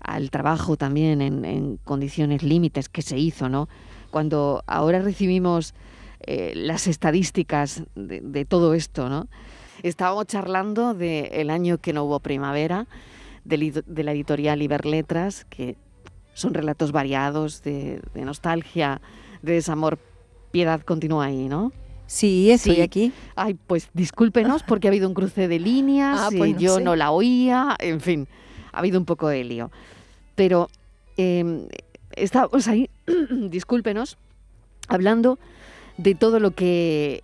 al 0.05 0.29
trabajo 0.29 0.77
también 0.77 1.21
en, 1.21 1.79
condiciones 1.83 2.43
límites 2.43 2.89
que 2.89 3.01
se 3.01 3.17
hizo, 3.17 3.49
¿no? 3.49 3.67
Cuando 4.11 4.63
ahora 4.67 4.99
recibimos 4.99 5.73
eh, 6.21 6.53
las 6.55 6.87
estadísticas 6.87 7.83
de, 7.95 8.45
todo 8.45 8.73
esto, 8.73 9.09
¿no? 9.09 9.27
Estábamos 9.83 10.25
charlando 10.27 10.93
del 10.93 11.49
año 11.49 11.77
que 11.79 11.93
no 11.93 12.03
hubo 12.05 12.19
primavera, 12.19 12.87
de, 13.43 14.03
la 14.03 14.11
editorial 14.11 14.61
Iberletras, 14.61 15.45
que 15.45 15.75
son 16.33 16.53
relatos 16.53 16.91
variados 16.91 17.63
de, 17.63 18.01
nostalgia, 18.15 19.01
de 19.41 19.53
desamor. 19.53 19.99
Piedad 20.51 20.81
continúa 20.81 21.25
ahí, 21.25 21.47
¿no? 21.47 21.71
Sí, 22.07 22.51
estoy 22.51 22.81
aquí. 22.81 23.11
Ay, 23.35 23.55
pues 23.55 23.89
discúlpenos 23.93 24.63
porque 24.63 24.87
ha 24.87 24.91
habido 24.91 25.07
un 25.07 25.13
cruce 25.13 25.47
de 25.47 25.59
líneas, 25.59 26.19
ah, 26.21 26.29
pues 26.35 26.55
yo 26.57 26.79
no 26.79 26.95
la 26.95 27.11
oía, 27.11 27.75
en 27.79 27.99
fin, 27.99 28.27
ha 28.71 28.79
habido 28.79 28.99
un 28.99 29.05
poco 29.05 29.27
de 29.27 29.43
lío. 29.43 29.71
Pero 30.35 30.69
eh, 31.17 31.67
estábamos 32.11 32.67
ahí, 32.67 32.89
discúlpenos, 33.49 34.17
hablando 34.87 35.39
de 35.97 36.15
todo 36.15 36.39
lo 36.39 36.51
que 36.51 37.23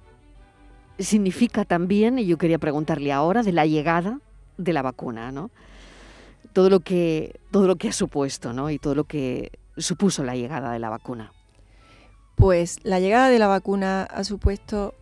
significa 0.98 1.65
también, 1.65 2.20
y 2.20 2.25
yo 2.25 2.38
quería 2.38 2.60
preguntarle 2.60 3.12
ahora, 3.12 3.44
de 3.44 3.51
la 3.51 3.65
llegada 3.65 4.20
de 4.58 4.74
la 4.74 4.82
vacuna, 4.82 5.32
¿no? 5.32 5.52
todo 6.54 6.69
lo 6.69 6.82
que, 6.82 7.39
todo 7.52 7.67
lo 7.67 7.76
que 7.76 7.89
ha 7.89 7.93
supuesto 7.93 8.54
¿no? 8.54 8.69
y 8.69 8.80
todo 8.80 8.95
lo 8.95 9.06
que 9.06 9.52
supuso 9.78 10.24
la 10.24 10.36
llegada 10.36 10.71
de 10.71 10.80
la 10.80 10.89
vacuna. 10.89 11.32
Pues 12.36 12.80
la 12.84 13.00
llegada 13.00 13.30
de 13.30 13.39
la 13.39 13.47
vacuna 13.47 14.04
ha 14.04 14.24
supuesto, 14.24 14.95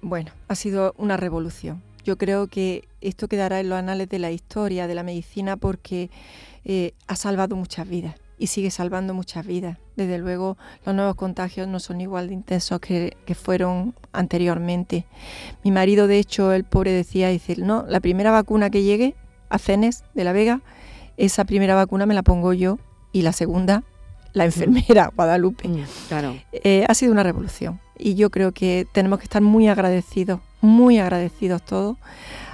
bueno, 0.00 0.30
ha 0.48 0.54
sido 0.54 0.94
una 0.96 1.16
revolución. 1.16 1.82
Yo 2.04 2.18
creo 2.18 2.46
que 2.46 2.88
esto 3.00 3.28
quedará 3.28 3.60
en 3.60 3.68
los 3.68 3.78
anales 3.78 4.08
de 4.08 4.18
la 4.18 4.30
historia 4.30 4.86
de 4.86 4.94
la 4.94 5.02
medicina 5.02 5.56
porque 5.56 6.10
eh, 6.64 6.92
ha 7.06 7.16
salvado 7.16 7.56
muchas 7.56 7.88
vidas 7.88 8.14
y 8.38 8.48
sigue 8.48 8.70
salvando 8.70 9.14
muchas 9.14 9.46
vidas. 9.46 9.78
Desde 9.96 10.18
luego, 10.18 10.56
los 10.84 10.94
nuevos 10.94 11.14
contagios 11.14 11.68
no 11.68 11.78
son 11.78 12.00
igual 12.00 12.28
de 12.28 12.34
intensos 12.34 12.80
que, 12.80 13.16
que, 13.24 13.34
fueron 13.34 13.94
anteriormente. 14.12 15.06
Mi 15.62 15.70
marido, 15.70 16.08
de 16.08 16.18
hecho, 16.18 16.52
el 16.52 16.64
pobre 16.64 16.90
decía, 16.90 17.28
dice, 17.28 17.56
no, 17.56 17.84
la 17.88 18.00
primera 18.00 18.32
vacuna 18.32 18.70
que 18.70 18.82
llegue 18.82 19.14
a 19.48 19.58
Cenes 19.58 20.02
de 20.14 20.24
la 20.24 20.32
Vega, 20.32 20.60
esa 21.16 21.44
primera 21.44 21.74
vacuna 21.74 22.06
me 22.06 22.14
la 22.14 22.22
pongo 22.22 22.52
yo 22.52 22.78
y 23.12 23.22
la 23.22 23.32
segunda 23.32 23.84
la 24.32 24.44
enfermera 24.44 25.12
Guadalupe. 25.14 25.68
Mm, 25.68 25.84
claro. 26.08 26.36
Eh, 26.52 26.84
ha 26.88 26.94
sido 26.94 27.12
una 27.12 27.22
revolución 27.22 27.80
y 27.98 28.14
yo 28.14 28.30
creo 28.30 28.52
que 28.52 28.86
tenemos 28.92 29.18
que 29.18 29.24
estar 29.24 29.42
muy 29.42 29.68
agradecidos, 29.68 30.40
muy 30.62 30.98
agradecidos 30.98 31.62
todos 31.62 31.98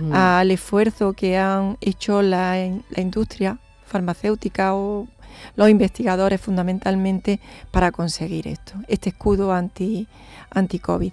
mm. 0.01 0.12
al 0.12 0.51
esfuerzo 0.51 1.12
que 1.12 1.38
han 1.38 1.77
hecho 1.81 2.23
la, 2.23 2.59
industria 2.97 3.59
farmacéutica 3.87 4.75
o 4.75 5.07
los 5.55 5.71
investigadores 5.71 6.40
fundamentalmente 6.40 7.38
para 7.71 7.92
conseguir 7.92 8.49
esto, 8.49 8.73
este 8.88 9.11
escudo 9.11 9.53
anti, 9.53 10.09
anti 10.51 10.81
COVID. 10.81 11.12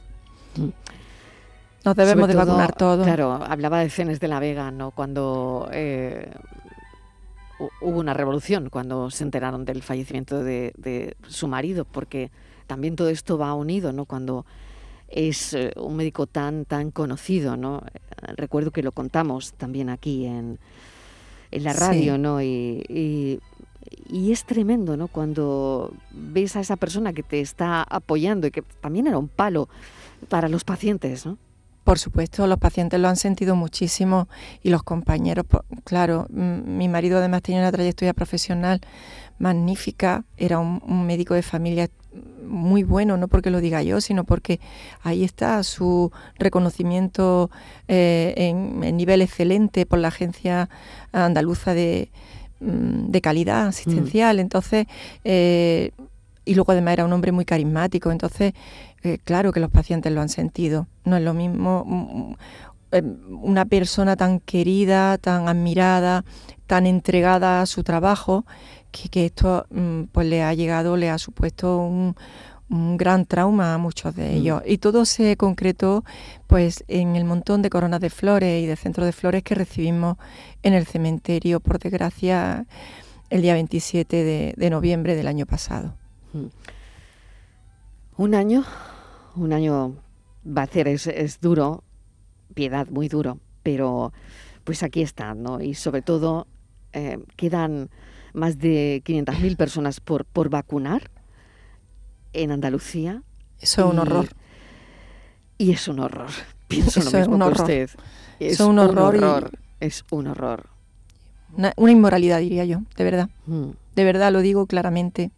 Mm. 0.57 0.69
Nos 1.85 1.95
debemos 1.95 2.27
de 2.27 2.33
vacunar 2.33 2.73
todos. 2.73 3.05
Claro, 3.05 3.33
hablaba 3.33 3.79
de 3.79 3.91
Cenes 3.91 4.19
de 4.19 4.27
la 4.27 4.39
Vega, 4.39 4.71
¿no? 4.71 4.89
Cuando 4.89 5.69
eh, 5.71 6.31
hubo 7.59 7.99
una 7.99 8.15
revolución, 8.15 8.69
cuando 8.69 9.11
se 9.11 9.23
enteraron 9.23 9.65
del 9.65 9.83
fallecimiento 9.83 10.43
de, 10.43 11.15
su 11.27 11.47
marido, 11.47 11.85
porque 11.85 12.31
también 12.67 12.95
todo 12.95 13.09
esto 13.09 13.37
va 13.37 13.53
unido, 13.53 13.93
¿no? 13.93 14.05
Cuando 14.05 14.47
es 15.07 15.53
eh, 15.53 15.71
un 15.75 15.95
médico 15.95 16.27
tan, 16.27 16.65
tan 16.65 16.91
conocido, 16.91 17.57
¿no? 17.57 17.83
Recuerdo 18.35 18.71
que 18.71 18.83
lo 18.83 18.91
contamos 18.91 19.53
también 19.53 19.89
aquí 19.89 20.25
en, 20.25 20.59
en 21.51 21.63
la 21.63 21.73
radio, 21.73 22.17
¿no? 22.17 22.41
Y, 22.41 22.83
y, 22.89 23.39
y, 24.09 24.31
es 24.31 24.45
tremendo, 24.45 24.97
¿no? 24.97 25.07
Cuando 25.07 25.93
ves 26.11 26.55
a 26.55 26.59
esa 26.59 26.75
persona 26.75 27.13
que 27.13 27.23
te 27.23 27.39
está 27.39 27.83
apoyando 27.83 28.47
y 28.47 28.51
que 28.51 28.63
también 28.81 29.07
era 29.07 29.17
un 29.17 29.27
palo 29.27 29.69
para 30.29 30.49
los 30.49 30.63
pacientes, 30.63 31.25
¿no? 31.25 31.37
Por 31.85 31.99
supuesto, 31.99 32.47
los 32.47 32.57
pacientes 32.57 32.99
lo 32.99 33.07
han 33.07 33.15
sentido 33.15 33.55
muchísimo 33.55 34.27
y 34.63 34.71
los 34.71 34.81
compañeros, 34.81 35.45
claro, 35.83 36.25
mi 36.31 36.89
marido 36.89 37.19
además 37.19 37.43
tenía 37.43 37.61
una 37.61 37.71
trayectoria 37.71 38.15
profesional 38.15 38.81
magnífica, 39.37 40.23
era 40.37 40.59
un, 40.59 41.05
médico 41.05 41.33
de 41.33 41.41
familia 41.41 41.89
muy 42.45 42.83
bueno, 42.83 43.17
no 43.17 43.27
porque 43.27 43.49
lo 43.49 43.59
diga 43.59 43.83
yo, 43.83 43.99
sino 44.01 44.23
porque 44.23 44.59
ahí 45.01 45.23
está 45.23 45.61
su 45.63 46.11
reconocimiento 46.37 47.49
eh, 47.87 48.33
en, 48.37 48.95
nivel 48.95 49.21
excelente 49.21 49.85
por 49.85 49.99
la 49.99 50.09
Agencia 50.09 50.69
Andaluza 51.11 51.73
de, 51.73 52.09
mm, 52.59 53.11
calidad 53.21 53.67
asistencial. 53.67 54.37
Mm. 54.37 54.39
Entonces, 54.39 54.87
eh, 55.23 55.91
y 56.45 56.55
luego 56.55 56.71
además 56.71 56.93
era 56.93 57.05
un 57.05 57.13
hombre 57.13 57.31
muy 57.31 57.45
carismático, 57.45 58.11
entonces 58.11 58.53
claro 59.23 59.51
que 59.51 59.59
los 59.59 59.69
pacientes 59.69 60.11
lo 60.11 60.21
han 60.21 60.29
sentido. 60.29 60.87
No 61.03 61.17
es 61.17 61.23
lo 61.23 61.33
mismo 61.33 61.83
mm, 61.85 62.33
una 63.01 63.65
persona 63.65 64.15
tan 64.15 64.39
querida, 64.39 65.17
tan 65.17 65.47
admirada, 65.47 66.23
tan 66.67 66.85
entregada 66.85 67.61
a 67.61 67.65
su 67.65 67.83
trabajo, 67.83 68.45
que, 69.11 69.25
esto 69.25 69.65
mm, 69.69 70.03
pues 70.11 70.27
le 70.27 70.43
ha 70.43 70.53
llegado, 70.53 70.97
le 70.97 71.09
ha 71.09 71.17
supuesto 71.17 71.77
un, 71.77 72.15
gran 72.67 73.25
trauma 73.25 73.75
a 73.75 73.77
muchos 73.77 74.15
de 74.15 74.33
ellos. 74.33 74.63
Y 74.65 74.79
todo 74.79 75.05
se 75.05 75.37
concretó 75.37 76.03
pues 76.47 76.83
en 76.87 77.15
el 77.15 77.23
montón 77.23 77.61
de 77.61 77.69
coronas 77.69 78.01
de 78.01 78.09
flores 78.09 78.63
y 78.63 78.65
de 78.65 78.75
centros 78.75 79.05
de 79.05 79.11
flores 79.11 79.43
que 79.43 79.53
recibimos 79.53 80.17
en 80.63 80.73
el 80.73 80.87
cementerio, 80.87 81.59
por 81.59 81.77
desgracia, 81.77 82.65
el 83.29 83.43
día 83.43 83.53
27 83.53 84.23
de, 84.23 84.53
de 84.57 84.69
noviembre 84.71 85.15
del 85.15 85.27
año 85.27 85.45
pasado. 85.45 85.93
Un 88.17 88.33
año 88.33 88.65
un 89.35 89.53
año 89.53 89.95
va 90.45 90.63
a 90.63 90.67
ser, 90.67 90.87
es, 90.87 91.39
duro, 91.41 91.83
piedad 92.53 92.87
muy 92.87 93.07
duro, 93.07 93.39
pero 93.63 94.13
pues 94.63 94.83
aquí 94.83 95.01
está, 95.01 95.33
¿no? 95.33 95.61
Y 95.61 95.73
sobre 95.73 96.01
todo 96.01 96.47
eh, 96.93 97.19
quedan 97.35 97.89
más 98.35 98.59
de 98.59 99.01
500.000 99.05 99.55
personas 99.55 99.99
por, 99.99 100.25
por 100.25 100.49
vacunar 100.49 101.09
en 102.33 102.51
Andalucía. 102.51 103.23
Eso 103.59 103.87
es 103.87 103.93
un 103.93 103.99
horror. 103.99 104.27
Y 105.57 105.71
es 105.71 105.87
un 105.87 105.99
horror. 105.99 106.29
Pienso 106.67 106.99
lo 107.01 107.11
mismo 107.11 107.39
que 107.39 107.61
usted. 107.61 107.89
Es 108.39 108.59
un 108.59 108.77
horror. 108.79 109.51
Es 109.79 110.03
un 110.11 110.27
horror. 110.27 110.69
Una, 111.55 111.73
inmoralidad, 111.77 112.39
diría 112.39 112.65
yo, 112.65 112.81
de 112.97 113.03
verdad. 113.03 113.29
Mm. 113.45 113.69
De 113.95 114.03
verdad 114.03 114.31
lo 114.31 114.41
digo 114.41 114.65
claramente. 114.65 115.31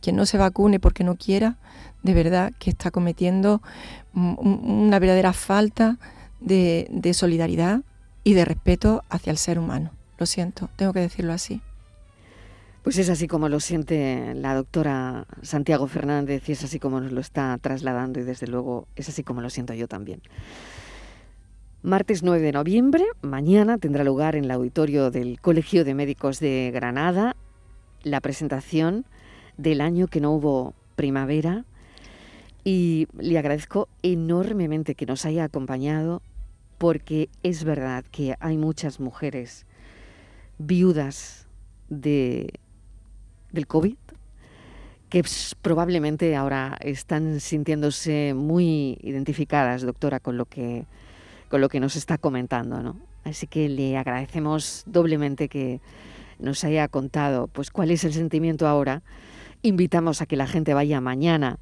Quien 0.00 0.16
no 0.16 0.26
se 0.26 0.36
vacune 0.36 0.78
porque 0.78 1.04
no 1.04 1.16
quiera, 1.16 1.56
de 2.02 2.12
verdad 2.12 2.52
que 2.58 2.68
está 2.68 2.90
cometiendo 2.90 3.62
una 4.12 4.98
verdadera 4.98 5.32
falta 5.32 5.96
de, 6.40 6.86
de 6.90 7.14
solidaridad 7.14 7.80
y 8.22 8.34
de 8.34 8.44
respeto 8.44 9.02
hacia 9.08 9.30
el 9.30 9.38
ser 9.38 9.58
humano. 9.58 9.92
Lo 10.18 10.26
siento, 10.26 10.68
tengo 10.76 10.92
que 10.92 11.00
decirlo 11.00 11.32
así. 11.32 11.62
Pues 12.84 12.98
es 12.98 13.08
así 13.08 13.28
como 13.28 13.48
lo 13.48 13.60
siente 13.60 14.34
la 14.34 14.54
doctora 14.54 15.26
Santiago 15.40 15.86
Fernández 15.86 16.46
y 16.50 16.52
es 16.52 16.64
así 16.64 16.78
como 16.78 17.00
nos 17.00 17.12
lo 17.12 17.20
está 17.22 17.56
trasladando 17.56 18.20
y 18.20 18.24
desde 18.24 18.46
luego 18.46 18.86
es 18.94 19.08
así 19.08 19.22
como 19.22 19.40
lo 19.40 19.48
siento 19.48 19.72
yo 19.72 19.88
también. 19.88 20.20
Martes 21.82 22.22
9 22.22 22.42
de 22.42 22.52
noviembre, 22.52 23.04
mañana 23.22 23.78
tendrá 23.78 24.04
lugar 24.04 24.36
en 24.36 24.44
el 24.44 24.50
auditorio 24.50 25.10
del 25.10 25.40
Colegio 25.40 25.82
de 25.86 25.94
Médicos 25.94 26.40
de 26.40 26.70
Granada 26.74 27.36
la 28.02 28.20
presentación 28.20 29.06
del 29.56 29.80
año 29.80 30.06
que 30.06 30.20
no 30.20 30.32
hubo 30.32 30.74
primavera 30.94 31.64
y 32.64 33.08
le 33.18 33.38
agradezco 33.38 33.88
enormemente 34.02 34.94
que 34.94 35.06
nos 35.06 35.24
haya 35.24 35.44
acompañado 35.44 36.20
porque 36.76 37.30
es 37.42 37.64
verdad 37.64 38.04
que 38.10 38.34
hay 38.40 38.58
muchas 38.58 39.00
mujeres 39.00 39.64
viudas 40.58 41.48
de, 41.88 42.60
del 43.54 43.66
COVID 43.66 43.96
que 45.14 45.22
probablemente 45.62 46.34
ahora 46.34 46.76
están 46.80 47.38
sintiéndose 47.38 48.34
muy 48.34 48.98
identificadas, 49.00 49.82
doctora, 49.82 50.18
con 50.18 50.36
lo 50.36 50.44
que, 50.44 50.86
con 51.48 51.60
lo 51.60 51.68
que 51.68 51.78
nos 51.78 51.94
está 51.94 52.18
comentando. 52.18 52.82
¿no? 52.82 52.96
Así 53.22 53.46
que 53.46 53.68
le 53.68 53.96
agradecemos 53.96 54.82
doblemente 54.86 55.48
que 55.48 55.80
nos 56.40 56.64
haya 56.64 56.88
contado 56.88 57.46
pues, 57.46 57.70
cuál 57.70 57.92
es 57.92 58.02
el 58.02 58.12
sentimiento 58.12 58.66
ahora. 58.66 59.02
Invitamos 59.62 60.20
a 60.20 60.26
que 60.26 60.34
la 60.34 60.48
gente 60.48 60.74
vaya 60.74 61.00
mañana 61.00 61.60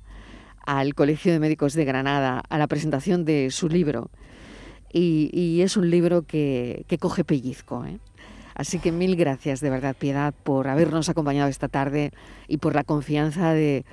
al 0.65 0.95
Colegio 0.95 1.31
de 1.31 1.39
Médicos 1.39 1.75
de 1.75 1.85
Granada 1.85 2.43
a 2.49 2.57
la 2.57 2.69
presentación 2.69 3.27
de 3.27 3.51
su 3.51 3.69
libro. 3.69 4.11
Y, 4.95 5.61
es 5.61 5.77
un 5.77 5.91
libro 5.91 6.23
que, 6.23 6.87
que 6.89 6.97
coge 6.97 7.23
pellizco. 7.23 7.85
¿eh? 7.85 7.99
Así 8.55 8.79
que 8.79 8.93
mil 8.93 9.17
gracias 9.17 9.61
de 9.61 9.71
verdad, 9.71 9.97
Piedad, 9.99 10.35
por 10.43 10.69
habernos 10.69 11.09
acompañado 11.09 11.49
esta 11.49 11.69
tarde 11.69 12.13
y 12.49 12.59
por 12.59 12.75
la 12.75 12.85
confianza 12.85 13.53
de, 13.53 13.85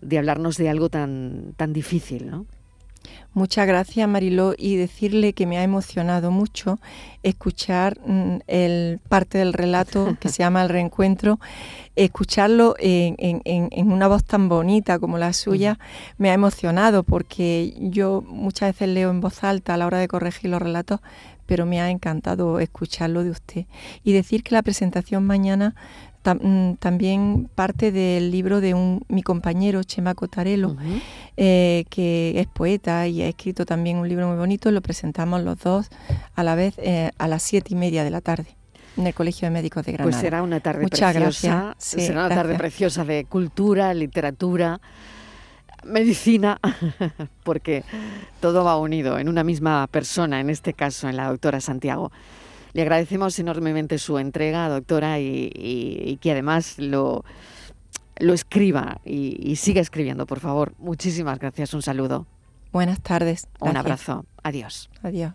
de 0.00 0.18
hablarnos 0.18 0.56
de 0.56 0.68
algo 0.68 0.88
tan, 0.88 1.54
tan 1.56 1.72
difícil, 1.72 2.30
¿no? 2.30 2.46
Muchas 3.34 3.66
gracias, 3.66 4.08
Mariló, 4.08 4.54
y 4.56 4.76
decirle 4.76 5.32
que 5.32 5.44
me 5.44 5.58
ha 5.58 5.64
emocionado 5.64 6.30
mucho 6.30 6.78
escuchar 7.24 7.98
mm, 8.06 8.38
el 8.46 9.00
parte 9.08 9.38
del 9.38 9.52
relato 9.52 10.16
que 10.20 10.28
se 10.28 10.38
llama 10.38 10.62
El 10.62 10.68
reencuentro, 10.68 11.40
escucharlo 11.96 12.76
en, 12.78 13.16
en, 13.18 13.92
una 13.92 14.06
voz 14.06 14.24
tan 14.24 14.48
bonita 14.48 15.00
como 15.00 15.18
la 15.18 15.32
suya, 15.32 15.78
me 16.16 16.30
ha 16.30 16.34
emocionado 16.34 17.02
porque 17.02 17.74
yo 17.78 18.22
muchas 18.22 18.70
veces 18.70 18.88
leo 18.88 19.10
en 19.10 19.20
voz 19.20 19.42
alta 19.42 19.74
a 19.74 19.76
la 19.78 19.86
hora 19.86 19.98
de 19.98 20.08
corregir 20.08 20.50
los 20.50 20.62
relatos, 20.62 21.00
pero 21.46 21.66
me 21.66 21.80
ha 21.80 21.90
encantado 21.90 22.60
escucharlo 22.60 23.24
de 23.24 23.30
usted. 23.30 23.66
Y 24.02 24.12
decir 24.12 24.42
que 24.42 24.54
la 24.54 24.62
presentación 24.62 25.24
mañana 25.24 25.74
Mm, 26.24 26.74
también 26.76 27.50
parte 27.54 27.92
del 27.92 28.30
libro 28.30 28.60
de 28.62 28.72
un, 28.72 29.04
mi 29.08 29.22
compañero 29.22 29.82
Chema 29.82 30.14
Cotarelo, 30.14 30.76
eh, 31.36 31.84
que 31.90 32.40
es 32.40 32.46
poeta 32.46 33.06
y 33.06 33.22
ha 33.22 33.28
escrito 33.28 33.66
también 33.66 33.98
un 33.98 34.08
libro 34.08 34.28
muy 34.28 34.36
bonito. 34.36 34.70
Lo 34.70 34.80
presentamos 34.80 35.42
los 35.42 35.58
dos 35.58 35.88
a 36.34 36.42
la 36.42 36.54
vez 36.54 36.74
eh, 36.78 37.10
a 37.18 37.28
las 37.28 37.42
siete 37.42 37.74
y 37.74 37.76
media 37.76 38.04
de 38.04 38.10
la 38.10 38.22
tarde 38.22 38.56
en 38.96 39.06
el 39.06 39.14
Colegio 39.14 39.46
de 39.46 39.50
Médicos 39.50 39.84
de 39.84 39.92
pues 39.92 39.98
Granada. 39.98 40.12
Pues 40.12 40.22
será 40.22 40.42
una 40.42 40.60
tarde 40.60 40.88
preciosa, 40.88 41.74
será 41.78 42.26
una 42.26 42.34
tarde 42.34 42.54
preciosa 42.54 43.04
de 43.04 43.24
cultura, 43.26 43.92
literatura, 43.92 44.80
medicina, 45.86 46.60
porque 47.44 47.84
todo 48.40 48.64
va 48.64 48.76
unido 48.78 49.18
en 49.18 49.28
una 49.28 49.44
misma 49.44 49.86
persona, 49.86 50.40
en 50.40 50.50
este 50.50 50.74
caso 50.74 51.08
en 51.08 51.16
la 51.16 51.28
doctora 51.28 51.60
Santiago. 51.60 52.12
Le 52.72 52.82
agradecemos 52.82 53.38
enormemente 53.38 53.98
su 53.98 54.18
entrega, 54.18 54.68
doctora, 54.68 55.20
y, 55.20 56.18
que 56.20 56.32
además 56.32 56.78
lo, 56.78 57.24
lo 58.18 58.32
escriba 58.32 59.00
y, 59.04 59.54
siga 59.56 59.80
escribiendo, 59.80 60.26
por 60.26 60.40
favor. 60.40 60.74
Muchísimas 60.78 61.38
gracias. 61.38 61.72
Un 61.72 61.82
saludo. 61.82 62.26
Buenas 62.72 63.00
tardes. 63.00 63.46
Un 63.60 63.76
abrazo. 63.76 64.26
Adiós. 64.42 64.90
Adiós. 65.02 65.34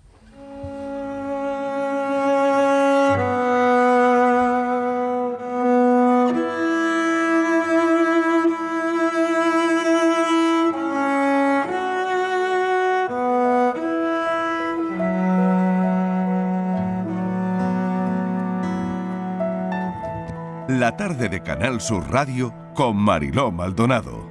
Tarde 20.99 21.29
de 21.29 21.41
Canal 21.41 21.79
Sur 21.79 22.11
Radio 22.11 22.53
con 22.75 22.97
Mariló 22.97 23.53
Maldonado. 23.53 24.29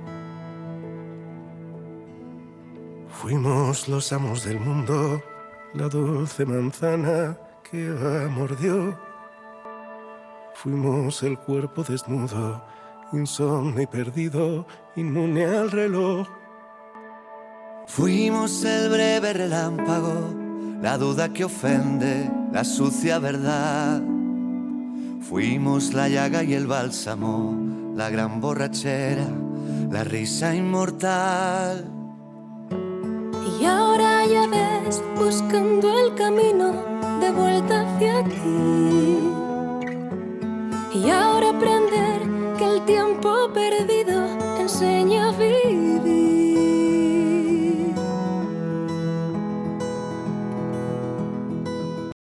Fuimos 3.09 3.89
los 3.89 4.13
amos 4.13 4.45
del 4.45 4.61
mundo, 4.61 5.23
la 5.73 5.89
dulce 5.89 6.45
manzana 6.45 7.39
que 7.71 7.79
mordió. 8.31 8.95
Fuimos 10.57 11.23
el 11.23 11.39
cuerpo 11.39 11.85
desnudo, 11.85 12.63
insomne 13.15 13.85
y 13.85 13.87
perdido, 13.87 14.67
inmune 14.95 15.47
al 15.47 15.71
reloj. 15.71 16.29
Fuimos 17.87 18.63
el 18.67 18.91
breve 18.91 19.33
relámpago, 19.33 20.35
la 20.83 20.99
duda 20.99 21.33
que 21.33 21.45
ofende, 21.45 22.31
la 22.53 22.63
sucia 22.63 23.19
verdad 23.19 24.03
Fuimos 25.21 25.93
la 25.93 26.09
llaga 26.09 26.43
y 26.43 26.55
el 26.55 26.67
bálsamo, 26.67 27.57
la 27.95 28.09
gran 28.09 28.41
borrachera, 28.41 29.27
la 29.91 30.05
risa 30.05 30.55
inmortal. 30.55 31.85
Y 33.61 33.65
ahora 33.65 34.25
ya 34.27 34.47
ves, 34.47 35.03
buscando 35.17 35.99
el 35.99 36.15
camino 36.15 36.73
de 37.21 37.31
vuelta 37.31 37.83
hacia 37.83 38.25
ti. 38.25 39.19
Y 40.95 41.11
ahora 41.11 41.59